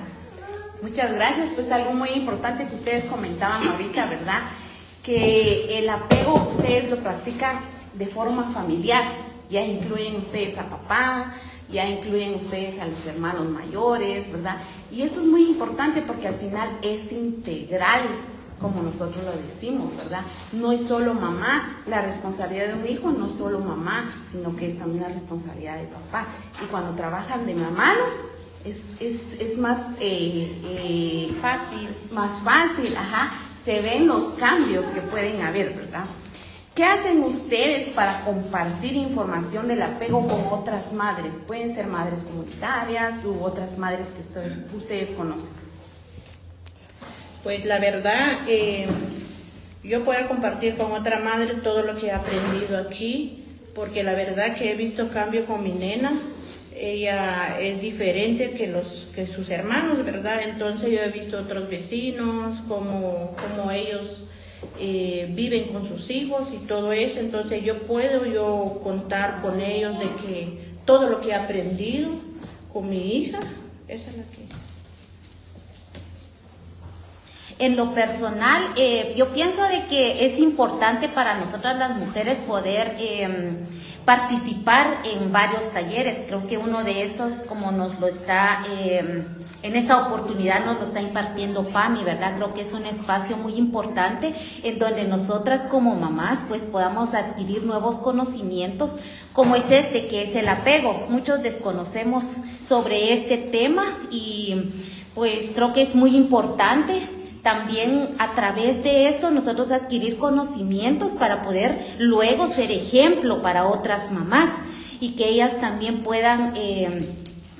Muchas 0.81 1.13
gracias, 1.13 1.49
pues 1.53 1.69
algo 1.71 1.93
muy 1.93 2.09
importante 2.11 2.65
que 2.67 2.75
ustedes 2.75 3.05
comentaban 3.05 3.61
ahorita, 3.67 4.05
¿verdad? 4.05 4.39
Que 5.03 5.79
el 5.79 5.89
apego 5.89 6.45
ustedes 6.47 6.89
lo 6.89 6.97
practican 6.97 7.59
de 7.93 8.07
forma 8.07 8.51
familiar 8.51 9.03
ya 9.51 9.65
incluyen 9.65 10.15
ustedes 10.15 10.57
a 10.57 10.69
papá, 10.69 11.33
ya 11.69 11.87
incluyen 11.87 12.33
ustedes 12.35 12.79
a 12.79 12.87
los 12.87 13.05
hermanos 13.05 13.45
mayores, 13.49 14.31
¿verdad? 14.31 14.57
Y 14.91 15.03
eso 15.03 15.21
es 15.21 15.27
muy 15.27 15.43
importante 15.43 16.01
porque 16.01 16.27
al 16.27 16.35
final 16.35 16.69
es 16.81 17.11
integral, 17.11 18.01
como 18.59 18.81
nosotros 18.81 19.23
lo 19.23 19.31
decimos, 19.31 19.95
¿verdad? 19.97 20.21
No 20.53 20.71
es 20.71 20.87
solo 20.87 21.13
mamá, 21.13 21.77
la 21.87 22.01
responsabilidad 22.01 22.67
de 22.67 22.73
un 22.75 22.87
hijo 22.87 23.11
no 23.11 23.25
es 23.25 23.33
solo 23.33 23.59
mamá, 23.59 24.11
sino 24.31 24.55
que 24.55 24.67
es 24.67 24.77
también 24.77 25.03
la 25.03 25.09
responsabilidad 25.09 25.77
de 25.77 25.87
papá. 25.87 26.25
Y 26.63 26.65
cuando 26.65 26.93
trabajan 26.93 27.45
de 27.45 27.55
mamá, 27.55 27.93
es, 28.63 28.95
es, 29.01 29.57
más 29.57 29.95
eh, 29.99 30.55
eh, 30.63 31.35
fácil. 31.41 31.89
Más 32.11 32.33
fácil, 32.43 32.95
ajá. 32.95 33.31
Se 33.59 33.81
ven 33.81 34.07
los 34.07 34.25
cambios 34.31 34.85
que 34.87 35.01
pueden 35.01 35.41
haber, 35.41 35.73
¿verdad? 35.73 36.05
¿Qué 36.73 36.85
hacen 36.85 37.21
ustedes 37.23 37.89
para 37.89 38.21
compartir 38.23 38.95
información 38.95 39.67
del 39.67 39.81
apego 39.81 40.25
con 40.25 40.57
otras 40.57 40.93
madres? 40.93 41.37
Pueden 41.45 41.75
ser 41.75 41.87
madres 41.87 42.23
comunitarias 42.23 43.25
u 43.25 43.43
otras 43.43 43.77
madres 43.77 44.07
que 44.07 44.21
ustedes, 44.21 44.65
ustedes 44.73 45.11
conocen. 45.11 45.51
Pues 47.43 47.65
la 47.65 47.77
verdad, 47.79 48.47
eh, 48.47 48.87
yo 49.83 50.05
puedo 50.05 50.25
compartir 50.29 50.77
con 50.77 50.93
otra 50.93 51.19
madre 51.19 51.55
todo 51.55 51.81
lo 51.81 51.97
que 51.97 52.07
he 52.07 52.11
aprendido 52.13 52.77
aquí, 52.77 53.43
porque 53.75 54.03
la 54.03 54.13
verdad 54.13 54.55
que 54.55 54.71
he 54.71 54.75
visto 54.75 55.09
cambio 55.09 55.45
con 55.45 55.63
mi 55.63 55.73
nena. 55.73 56.13
Ella 56.73 57.59
es 57.59 57.81
diferente 57.81 58.51
que, 58.51 58.67
los, 58.67 59.09
que 59.13 59.27
sus 59.27 59.49
hermanos, 59.49 60.05
¿verdad? 60.05 60.41
Entonces 60.45 60.89
yo 60.89 61.01
he 61.01 61.09
visto 61.09 61.37
otros 61.37 61.69
vecinos, 61.69 62.59
como, 62.69 63.35
como 63.35 63.71
ellos 63.71 64.29
eh, 64.79 65.27
viven 65.31 65.65
con 65.65 65.87
sus 65.87 66.09
hijos 66.09 66.49
y 66.53 66.57
todo 66.65 66.91
eso. 66.93 67.19
Entonces 67.19 67.63
yo 67.63 67.77
puedo 67.79 68.25
yo 68.25 68.81
contar 68.83 69.41
con 69.41 69.59
ellos 69.61 69.99
de 69.99 70.05
que 70.23 70.57
todo 70.85 71.09
lo 71.09 71.21
que 71.21 71.29
he 71.29 71.35
aprendido 71.35 72.09
con 72.73 72.89
mi 72.89 73.15
hija, 73.17 73.39
esa 73.87 74.09
es 74.09 74.17
la 74.17 74.23
que... 74.23 74.41
En 77.59 77.75
lo 77.75 77.93
personal, 77.93 78.63
eh, 78.75 79.13
yo 79.15 79.27
pienso 79.33 79.63
de 79.67 79.85
que 79.85 80.25
es 80.25 80.39
importante 80.39 81.07
para 81.07 81.37
nosotras 81.37 81.77
las 81.77 81.95
mujeres 81.95 82.39
poder 82.39 82.95
eh, 82.99 83.51
participar 84.03 85.01
en 85.05 85.31
varios 85.31 85.69
talleres. 85.69 86.23
Creo 86.25 86.47
que 86.47 86.57
uno 86.57 86.83
de 86.83 87.03
estos, 87.03 87.33
como 87.47 87.71
nos 87.71 87.99
lo 87.99 88.07
está, 88.07 88.63
eh, 88.67 89.25
en 89.63 89.75
esta 89.75 90.07
oportunidad 90.07 90.65
nos 90.65 90.77
lo 90.77 90.83
está 90.83 91.01
impartiendo 91.01 91.67
PAMI, 91.67 92.03
¿verdad? 92.03 92.35
Creo 92.35 92.53
que 92.53 92.61
es 92.61 92.73
un 92.73 92.85
espacio 92.85 93.37
muy 93.37 93.55
importante 93.55 94.33
en 94.63 94.79
donde 94.79 95.03
nosotras 95.05 95.65
como 95.65 95.95
mamás 95.95 96.45
pues 96.47 96.63
podamos 96.65 97.13
adquirir 97.13 97.63
nuevos 97.63 97.95
conocimientos, 97.95 98.97
como 99.33 99.55
es 99.55 99.69
este, 99.71 100.07
que 100.07 100.23
es 100.23 100.35
el 100.35 100.49
apego. 100.49 101.05
Muchos 101.09 101.43
desconocemos 101.43 102.37
sobre 102.67 103.13
este 103.13 103.37
tema 103.37 103.83
y 104.09 104.71
pues 105.13 105.51
creo 105.53 105.73
que 105.73 105.83
es 105.83 105.93
muy 105.93 106.15
importante 106.15 107.01
también 107.43 108.09
a 108.19 108.33
través 108.33 108.83
de 108.83 109.07
esto 109.07 109.31
nosotros 109.31 109.71
adquirir 109.71 110.17
conocimientos 110.17 111.13
para 111.13 111.41
poder 111.41 111.95
luego 111.97 112.47
ser 112.47 112.71
ejemplo 112.71 113.41
para 113.41 113.67
otras 113.67 114.11
mamás 114.11 114.49
y 114.99 115.15
que 115.15 115.27
ellas 115.27 115.59
también 115.59 116.03
puedan, 116.03 116.53
eh, 116.55 116.99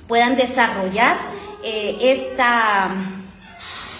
puedan 0.06 0.36
desarrollar 0.36 1.16
eh, 1.62 1.96
esta 2.00 2.90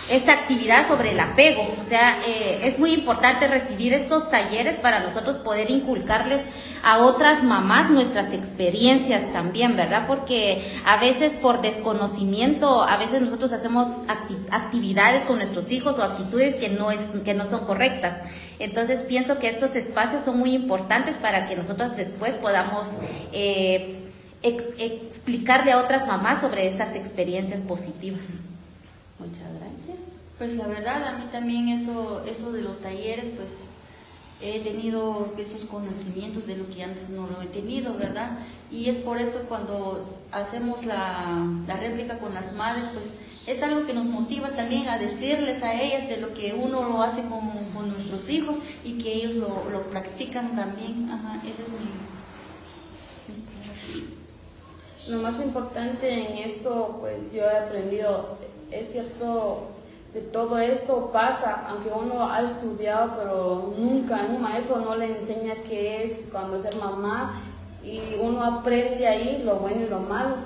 esta 0.09 0.33
actividad 0.33 0.87
sobre 0.87 1.13
el 1.13 1.21
apego. 1.21 1.67
O 1.81 1.85
sea, 1.85 2.17
eh, 2.27 2.61
es 2.65 2.79
muy 2.79 2.93
importante 2.93 3.47
recibir 3.47 3.95
estos 3.95 4.31
talleres 4.31 4.77
para 4.77 5.01
nosotros 5.01 5.37
poder 5.37 5.71
inculcarles 5.71 6.43
a 6.83 6.99
otras 6.99 7.45
mamás 7.45 7.91
nuestras 7.91 8.33
experiencias 8.33 9.33
también, 9.33 9.77
¿verdad? 9.77 10.07
Porque 10.07 10.63
a 10.85 10.99
veces 10.99 11.35
por 11.35 11.63
desconocimiento, 11.63 12.83
a 12.83 12.97
veces 12.97 13.23
nosotros 13.23 13.53
hacemos 13.53 14.05
actividades 14.51 15.23
con 15.23 15.37
nuestros 15.37 15.71
hijos 15.71 15.99
o 15.99 16.03
actitudes 16.03 16.57
que 16.57 16.69
no, 16.69 16.91
es, 16.91 17.01
que 17.25 17.35
no 17.35 17.47
son 17.47 17.65
correctas. 17.65 18.21
Entonces 18.59 19.01
pienso 19.03 19.39
que 19.39 19.49
estos 19.49 19.77
espacios 19.77 20.23
son 20.23 20.39
muy 20.39 20.55
importantes 20.55 21.17
para 21.17 21.47
que 21.47 21.57
nosotros 21.57 21.97
después 21.97 22.35
podamos... 22.35 22.89
Eh, 23.33 24.02
explicarle 24.43 25.73
a 25.73 25.79
otras 25.79 26.07
mamás 26.07 26.41
sobre 26.41 26.67
estas 26.67 26.97
experiencias 26.97 27.61
positivas. 27.61 28.27
Muchas 29.19 29.49
gracias. 29.59 29.99
Pues 30.39 30.57
la 30.57 30.67
verdad, 30.67 31.07
a 31.07 31.19
mí 31.19 31.25
también 31.31 31.69
eso, 31.69 32.25
eso 32.27 32.53
de 32.53 32.63
los 32.63 32.81
talleres, 32.81 33.27
pues 33.37 33.69
he 34.41 34.59
tenido 34.61 35.33
esos 35.39 35.67
conocimientos 35.67 36.47
de 36.47 36.57
lo 36.57 36.69
que 36.69 36.83
antes 36.83 37.09
no 37.11 37.29
lo 37.29 37.41
he 37.41 37.47
tenido, 37.47 37.95
¿verdad? 37.95 38.39
Y 38.71 38.89
es 38.89 38.97
por 38.97 39.21
eso 39.21 39.45
cuando 39.49 40.19
hacemos 40.33 40.85
la, 40.85 41.47
la 41.69 41.77
réplica 41.77 42.19
con 42.19 42.35
las 42.35 42.53
madres, 42.55 42.89
pues 42.93 43.13
es 43.47 43.63
algo 43.63 43.87
que 43.87 43.93
nos 43.93 44.07
motiva 44.07 44.51
también 44.51 44.89
a 44.89 44.99
decirles 44.99 45.63
a 45.63 45.81
ellas 45.81 46.09
de 46.09 46.17
lo 46.19 46.33
que 46.35 46.55
uno 46.55 46.89
lo 46.89 47.03
hace 47.03 47.23
con, 47.23 47.51
con 47.75 47.89
nuestros 47.89 48.29
hijos 48.31 48.57
y 48.85 48.99
que 48.99 49.15
ellos 49.15 49.35
lo, 49.35 49.71
lo 49.71 49.91
practican 49.91 50.57
también. 50.57 51.11
Ajá, 51.11 51.41
ese 51.47 51.63
es 51.63 51.69
mi, 51.71 51.91
mis 53.29 53.43
palabras. 53.43 54.22
Lo 55.09 55.19
más 55.19 55.45
importante 55.45 56.09
en 56.09 56.39
esto, 56.39 56.99
pues 57.01 57.33
yo 57.33 57.43
he 57.43 57.59
aprendido 57.59 58.37
es 58.73 58.93
cierto 58.93 59.69
que 60.13 60.21
todo 60.21 60.59
esto 60.59 61.11
pasa, 61.13 61.67
aunque 61.69 61.91
uno 61.91 62.31
ha 62.31 62.41
estudiado, 62.41 63.15
pero 63.17 63.75
nunca 63.79 64.27
un 64.29 64.43
maestro 64.43 64.77
no 64.81 64.97
le 64.97 65.19
enseña 65.19 65.55
qué 65.69 66.05
es 66.05 66.29
cuando 66.31 66.61
ser 66.61 66.77
mamá 66.77 67.43
y 67.83 68.01
uno 68.21 68.43
aprende 68.43 69.07
ahí 69.07 69.43
lo 69.45 69.57
bueno 69.57 69.83
y 69.83 69.89
lo 69.89 70.01
malo. 70.01 70.37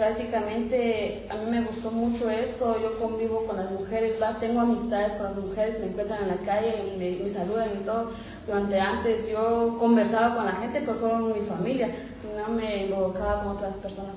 Prácticamente 0.00 1.26
a 1.28 1.34
mí 1.34 1.50
me 1.50 1.60
gustó 1.60 1.90
mucho 1.90 2.30
esto, 2.30 2.74
yo 2.80 2.98
convivo 2.98 3.44
con 3.44 3.58
las 3.58 3.70
mujeres, 3.70 4.14
tengo 4.40 4.62
amistades 4.62 5.12
con 5.16 5.24
las 5.24 5.36
mujeres, 5.36 5.78
me 5.80 5.88
encuentran 5.88 6.22
en 6.22 6.28
la 6.28 6.38
calle 6.38 6.74
y 6.86 7.20
me, 7.22 7.28
saludan 7.28 7.68
y 7.78 7.84
todo. 7.84 8.12
Durante 8.46 8.80
antes 8.80 9.28
yo 9.28 9.76
conversaba 9.78 10.36
con 10.36 10.46
la 10.46 10.52
gente, 10.52 10.80
pero 10.80 10.96
solo 10.96 11.34
mi 11.34 11.42
familia, 11.42 11.94
no 12.34 12.50
me 12.54 12.86
involucraba 12.86 13.42
con 13.42 13.56
otras 13.58 13.76
personas 13.76 14.14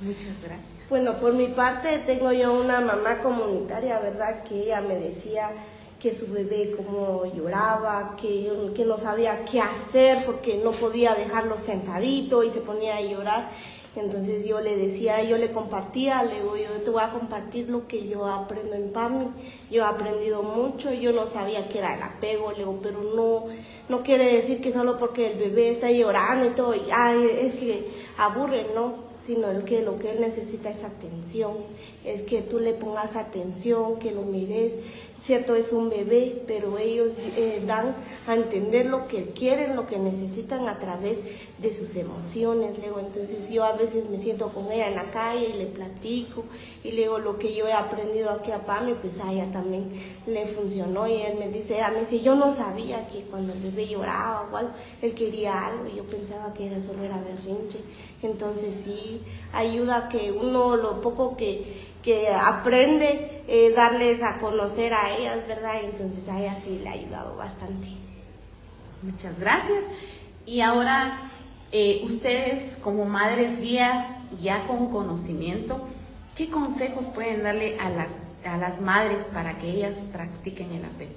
Muchas 0.00 0.42
gracias. 0.44 0.88
Bueno, 0.88 1.14
por 1.14 1.32
mi 1.32 1.48
parte 1.48 1.98
tengo 2.06 2.30
yo 2.30 2.52
una 2.52 2.78
mamá 2.80 3.18
comunitaria, 3.18 3.98
¿verdad? 3.98 4.44
Que 4.44 4.62
ella 4.62 4.80
me 4.80 4.94
decía 4.94 5.50
que 5.98 6.14
su 6.14 6.30
bebé 6.32 6.72
como 6.76 7.24
lloraba, 7.34 8.14
que, 8.20 8.70
que 8.76 8.84
no 8.84 8.96
sabía 8.96 9.44
qué 9.44 9.60
hacer 9.60 10.24
porque 10.24 10.60
no 10.62 10.70
podía 10.70 11.16
dejarlo 11.16 11.56
sentadito 11.56 12.44
y 12.44 12.50
se 12.50 12.60
ponía 12.60 12.98
a 12.98 13.00
llorar. 13.00 13.50
Entonces 13.96 14.44
yo 14.44 14.60
le 14.60 14.76
decía, 14.76 15.22
yo 15.22 15.38
le 15.38 15.50
compartía, 15.50 16.22
le 16.24 16.34
digo, 16.34 16.56
yo 16.56 16.82
te 16.82 16.90
voy 16.90 17.02
a 17.02 17.10
compartir 17.10 17.70
lo 17.70 17.86
que 17.86 18.08
yo 18.08 18.26
aprendo 18.26 18.74
en 18.74 18.92
PAMI. 18.92 19.26
Yo 19.74 19.82
he 19.82 19.86
aprendido 19.86 20.44
mucho, 20.44 20.92
yo 20.92 21.10
no 21.10 21.26
sabía 21.26 21.68
qué 21.68 21.78
era 21.78 21.96
el 21.96 22.02
apego, 22.04 22.52
le 22.52 22.58
digo, 22.58 22.78
pero 22.80 23.02
no, 23.02 23.46
no 23.88 24.04
quiere 24.04 24.32
decir 24.32 24.60
que 24.60 24.72
solo 24.72 24.96
porque 25.00 25.32
el 25.32 25.36
bebé 25.36 25.68
está 25.68 25.90
llorando 25.90 26.46
y 26.46 26.50
todo, 26.50 26.76
y, 26.76 26.82
es 27.40 27.56
que 27.56 27.90
aburre, 28.16 28.68
¿no? 28.72 29.02
Sino 29.20 29.50
el 29.50 29.64
que 29.64 29.82
lo 29.82 29.98
que 29.98 30.12
él 30.12 30.20
necesita 30.20 30.70
es 30.70 30.84
atención, 30.84 31.54
es 32.04 32.22
que 32.22 32.42
tú 32.42 32.60
le 32.60 32.72
pongas 32.74 33.16
atención, 33.16 33.98
que 33.98 34.12
lo 34.12 34.22
mires. 34.22 34.74
Cierto, 35.18 35.54
es 35.54 35.72
un 35.72 35.88
bebé, 35.88 36.42
pero 36.46 36.78
ellos 36.78 37.14
eh, 37.36 37.62
dan 37.66 37.96
a 38.26 38.34
entender 38.34 38.86
lo 38.86 39.06
que 39.06 39.30
quieren, 39.30 39.74
lo 39.74 39.86
que 39.86 39.98
necesitan 39.98 40.68
a 40.68 40.78
través 40.78 41.20
de 41.58 41.72
sus 41.72 41.96
emociones. 41.96 42.78
Luego, 42.78 43.00
entonces 43.00 43.48
yo 43.48 43.64
a 43.64 43.72
veces 43.72 44.10
me 44.10 44.18
siento 44.18 44.50
con 44.50 44.70
ella 44.70 44.88
en 44.88 44.96
la 44.96 45.10
calle 45.10 45.48
y 45.54 45.58
le 45.58 45.66
platico 45.66 46.44
y 46.82 46.92
le 46.92 47.02
digo 47.02 47.18
lo 47.18 47.38
que 47.38 47.54
yo 47.54 47.66
he 47.66 47.72
aprendido 47.72 48.30
aquí 48.30 48.50
a 48.50 48.66
Pami, 48.66 48.94
pues 49.00 49.18
a 49.20 49.32
ella 49.32 49.50
también 49.50 49.63
le 50.26 50.46
funcionó 50.46 51.06
y 51.06 51.22
él 51.22 51.38
me 51.38 51.48
dice, 51.48 51.82
a 51.82 51.90
mí 51.90 52.00
si 52.08 52.20
yo 52.20 52.34
no 52.34 52.52
sabía 52.52 53.06
que 53.08 53.20
cuando 53.22 53.52
el 53.52 53.60
bebé 53.60 53.88
lloraba 53.88 54.48
o 54.50 54.56
algo, 54.56 54.72
él 55.02 55.14
quería 55.14 55.66
algo 55.66 55.86
y 55.92 55.96
yo 55.96 56.04
pensaba 56.04 56.52
que 56.54 56.66
era 56.66 56.80
solo 56.80 57.02
era 57.02 57.20
berrinche. 57.20 57.80
Entonces 58.22 58.74
sí, 58.74 59.20
ayuda 59.52 60.08
que 60.08 60.32
uno 60.32 60.76
lo 60.76 61.00
poco 61.00 61.36
que, 61.36 61.92
que 62.02 62.28
aprende, 62.28 63.42
eh, 63.48 63.72
darles 63.76 64.22
a 64.22 64.38
conocer 64.38 64.94
a 64.94 65.16
ellas, 65.16 65.46
¿verdad? 65.46 65.76
Entonces 65.82 66.28
a 66.28 66.40
ella 66.40 66.56
sí 66.56 66.80
le 66.82 66.88
ha 66.88 66.92
ayudado 66.92 67.36
bastante. 67.36 67.88
Muchas 69.02 69.38
gracias. 69.38 69.84
Y 70.46 70.60
ahora, 70.60 71.30
eh, 71.72 72.02
ustedes 72.04 72.76
como 72.82 73.04
madres 73.04 73.60
guías, 73.60 74.06
ya 74.42 74.66
con 74.66 74.90
conocimiento, 74.90 75.80
¿qué 76.36 76.50
consejos 76.50 77.06
pueden 77.06 77.42
darle 77.42 77.78
a 77.78 77.90
las, 77.90 78.23
a 78.44 78.56
las 78.56 78.80
madres 78.80 79.30
para 79.32 79.58
que 79.58 79.70
ellas 79.70 80.04
practiquen 80.12 80.72
el 80.72 80.84
apego? 80.84 81.12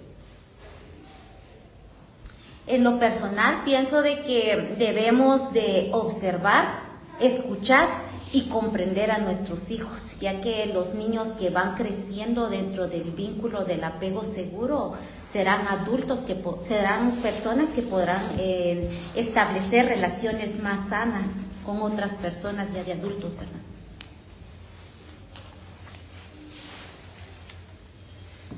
En 2.68 2.84
lo 2.84 3.00
personal, 3.00 3.64
pienso 3.64 4.02
de 4.02 4.20
que 4.20 4.76
debemos 4.78 5.54
de 5.54 5.90
observar 5.94 6.88
escuchar 7.20 7.88
y 8.34 8.50
comprender 8.50 9.10
a 9.12 9.20
nuestros 9.20 9.72
hijos, 9.72 10.20
ya 10.20 10.42
que 10.42 10.66
los 10.68 10.94
niños 10.94 11.30
que 11.30 11.50
van 11.50 11.76
creciendo 11.76 12.50
dentro 12.50 12.88
del 12.88 13.12
vínculo 13.12 13.64
del 13.64 13.84
apego 13.84 14.24
seguro 14.24 14.94
serán 15.32 15.68
adultos 15.68 16.22
que 16.22 16.36
serán 16.60 17.12
personas 17.24 17.70
que 17.70 17.82
podrán 17.82 18.22
eh, 18.38 18.90
establecer 19.16 19.86
relaciones 19.86 20.62
más 20.62 20.90
sanas 20.90 21.28
con 21.66 21.82
otras 21.82 22.16
personas 22.16 22.74
ya 22.74 22.84
de 22.84 22.94
adultos, 22.94 23.36
¿verdad? 23.36 23.67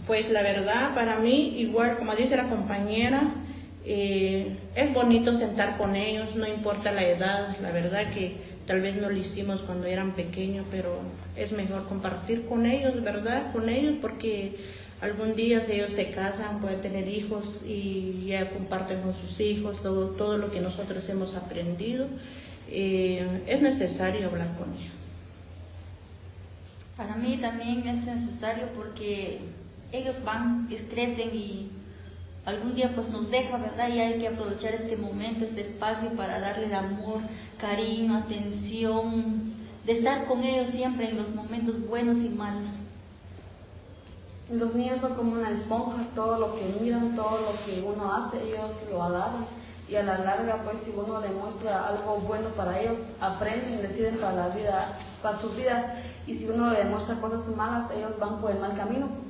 Pues 0.09 0.29
la 0.31 0.41
verdad, 0.41 0.95
para 0.95 1.19
mí, 1.19 1.59
igual 1.59 1.95
como 1.97 2.15
dice 2.15 2.35
la 2.35 2.49
compañera, 2.49 3.29
eh, 3.85 4.57
es 4.73 4.93
bonito 4.93 5.33
sentar 5.33 5.77
con 5.77 5.95
ellos, 5.95 6.35
no 6.35 6.47
importa 6.47 6.91
la 6.91 7.03
edad, 7.03 7.55
la 7.61 7.71
verdad 7.71 8.11
que 8.11 8.49
Tal 8.69 8.81
vez 8.81 8.95
no 8.97 9.09
lo 9.09 9.17
hicimos 9.17 9.63
cuando 9.63 9.87
eran 9.87 10.13
pequeños, 10.13 10.63
pero 10.69 10.99
es 11.35 11.53
mejor 11.53 11.87
compartir 11.87 12.45
con 12.45 12.67
ellos, 12.67 13.03
¿verdad? 13.03 13.51
Con 13.51 13.67
ellos, 13.67 13.95
porque 13.99 14.59
algún 15.01 15.35
día 15.35 15.59
ellos 15.67 15.91
se 15.91 16.11
casan, 16.11 16.61
pueden 16.61 16.79
tener 16.79 17.07
hijos 17.07 17.63
y 17.67 18.25
ya 18.27 18.47
comparten 18.47 19.01
con 19.01 19.15
sus 19.15 19.39
hijos 19.39 19.81
todo, 19.81 20.09
todo 20.09 20.37
lo 20.37 20.51
que 20.51 20.61
nosotros 20.61 21.09
hemos 21.09 21.33
aprendido. 21.33 22.05
Eh, 22.69 23.41
es 23.47 23.59
necesario 23.59 24.27
hablar 24.27 24.55
con 24.55 24.71
ellos. 24.77 24.93
Para 26.95 27.15
mí 27.15 27.37
también 27.37 27.87
es 27.87 28.05
necesario 28.05 28.67
porque 28.75 29.39
ellos 29.91 30.23
van, 30.23 30.67
crecen 30.89 31.29
y 31.33 31.71
algún 32.45 32.75
día 32.75 32.91
pues 32.93 33.09
nos 33.09 33.29
deja, 33.29 33.57
¿verdad? 33.57 33.89
Y 33.89 33.99
hay 33.99 34.19
que 34.19 34.27
aprovechar 34.27 34.73
este 34.73 34.97
momento, 34.97 35.45
este 35.45 35.61
espacio 35.61 36.11
para 36.11 36.39
darle 36.39 36.73
amor, 36.73 37.21
cariño, 37.57 38.15
atención, 38.17 39.53
de 39.85 39.91
estar 39.91 40.25
con 40.25 40.43
ellos 40.43 40.69
siempre 40.69 41.09
en 41.09 41.17
los 41.17 41.29
momentos 41.29 41.87
buenos 41.87 42.19
y 42.19 42.29
malos. 42.29 42.69
Los 44.51 44.73
niños 44.73 44.99
son 45.01 45.13
como 45.13 45.33
una 45.33 45.51
esponja, 45.51 46.03
todo 46.15 46.39
lo 46.39 46.55
que 46.55 46.81
miran, 46.81 47.15
todo 47.15 47.39
lo 47.39 47.51
que 47.65 47.81
uno 47.81 48.13
hace, 48.13 48.37
ellos 48.41 48.71
lo 48.89 49.03
agarran 49.03 49.45
y 49.87 49.95
a 49.95 50.03
la 50.03 50.19
larga, 50.19 50.57
pues 50.63 50.77
si 50.83 50.91
uno 50.91 51.19
le 51.19 51.29
muestra 51.29 51.87
algo 51.87 52.17
bueno 52.17 52.49
para 52.49 52.79
ellos, 52.79 52.99
aprenden 53.19 53.81
deciden 53.81 54.17
para 54.17 54.35
la 54.35 54.49
vida, 54.49 54.87
para 55.23 55.35
su 55.35 55.49
vida, 55.51 55.95
y 56.27 56.35
si 56.35 56.47
uno 56.47 56.71
le 56.71 56.83
muestra 56.83 57.19
cosas 57.19 57.55
malas, 57.55 57.89
ellos 57.91 58.11
van 58.19 58.39
por 58.39 58.51
el 58.51 58.59
mal 58.59 58.75
camino 58.75 59.28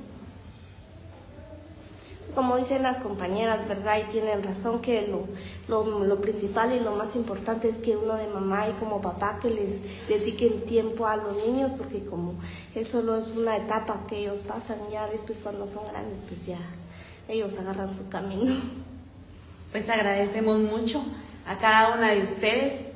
como 2.34 2.56
dicen 2.56 2.82
las 2.82 2.98
compañeras, 2.98 3.66
¿verdad? 3.68 3.98
Y 3.98 4.10
tienen 4.10 4.42
razón 4.42 4.80
que 4.80 5.08
lo, 5.08 5.26
lo, 6.00 6.20
principal 6.20 6.72
y 6.74 6.80
lo 6.80 6.92
más 6.92 7.16
importante 7.16 7.68
es 7.68 7.76
que 7.76 7.96
uno 7.96 8.14
de 8.14 8.26
mamá 8.28 8.68
y 8.68 8.72
como 8.80 9.00
papá 9.00 9.38
que 9.40 9.50
les 9.50 9.80
dediquen 10.08 10.64
tiempo 10.64 11.06
a 11.06 11.16
los 11.16 11.46
niños, 11.46 11.72
porque 11.76 12.04
como 12.04 12.34
eso 12.74 13.00
solo 13.00 13.16
es 13.16 13.36
una 13.36 13.56
etapa 13.56 14.00
que 14.08 14.18
ellos 14.18 14.38
pasan, 14.46 14.78
ya 14.90 15.06
después 15.08 15.38
cuando 15.42 15.66
son 15.66 15.86
grandes, 15.90 16.18
pues 16.28 16.46
ya 16.46 16.58
ellos 17.28 17.56
agarran 17.58 17.94
su 17.94 18.08
camino. 18.08 18.56
Pues 19.72 19.88
agradecemos 19.88 20.58
mucho 20.58 21.02
a 21.46 21.56
cada 21.56 21.94
una 21.96 22.10
de 22.10 22.22
ustedes, 22.22 22.92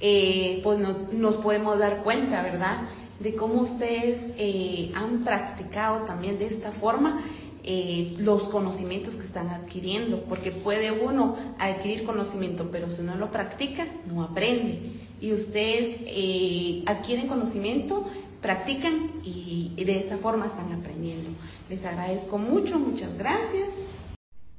eh, 0.00 0.60
pues 0.62 0.78
nos 1.12 1.36
podemos 1.36 1.78
dar 1.78 2.02
cuenta, 2.02 2.42
¿verdad? 2.42 2.78
De 3.20 3.34
cómo 3.34 3.62
ustedes 3.62 4.32
eh, 4.36 4.92
han 4.94 5.24
practicado 5.24 6.00
también 6.04 6.38
de 6.38 6.46
esta 6.46 6.72
forma 6.72 7.22
eh, 7.66 8.14
los 8.18 8.44
conocimientos 8.44 9.16
que 9.16 9.26
están 9.26 9.50
adquiriendo, 9.50 10.22
porque 10.22 10.52
puede 10.52 10.92
uno 10.92 11.36
adquirir 11.58 12.04
conocimiento, 12.04 12.70
pero 12.70 12.90
si 12.90 13.02
no 13.02 13.16
lo 13.16 13.32
practica, 13.32 13.86
no 14.06 14.22
aprende. 14.22 14.92
Y 15.20 15.32
ustedes 15.32 15.98
eh, 16.06 16.84
adquieren 16.86 17.26
conocimiento, 17.26 18.06
practican 18.40 19.10
y, 19.24 19.72
y 19.76 19.84
de 19.84 19.98
esa 19.98 20.16
forma 20.16 20.46
están 20.46 20.72
aprendiendo. 20.72 21.30
Les 21.68 21.84
agradezco 21.84 22.38
mucho, 22.38 22.78
muchas 22.78 23.18
gracias. 23.18 23.68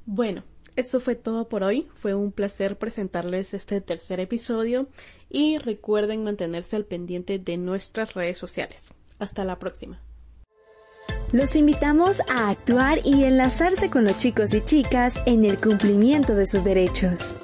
Bueno, 0.04 0.42
eso 0.76 1.00
fue 1.00 1.14
todo 1.14 1.48
por 1.48 1.64
hoy. 1.64 1.88
Fue 1.94 2.14
un 2.14 2.30
placer 2.30 2.78
presentarles 2.78 3.54
este 3.54 3.80
tercer 3.80 4.20
episodio 4.20 4.86
y 5.30 5.58
recuerden 5.58 6.24
mantenerse 6.24 6.76
al 6.76 6.84
pendiente 6.84 7.38
de 7.38 7.56
nuestras 7.56 8.14
redes 8.14 8.38
sociales. 8.38 8.88
Hasta 9.18 9.44
la 9.44 9.58
próxima. 9.58 10.00
Los 11.30 11.56
invitamos 11.56 12.22
a 12.30 12.48
actuar 12.48 13.00
y 13.04 13.24
enlazarse 13.24 13.90
con 13.90 14.04
los 14.04 14.16
chicos 14.16 14.54
y 14.54 14.62
chicas 14.62 15.14
en 15.26 15.44
el 15.44 15.58
cumplimiento 15.58 16.34
de 16.34 16.46
sus 16.46 16.64
derechos. 16.64 17.36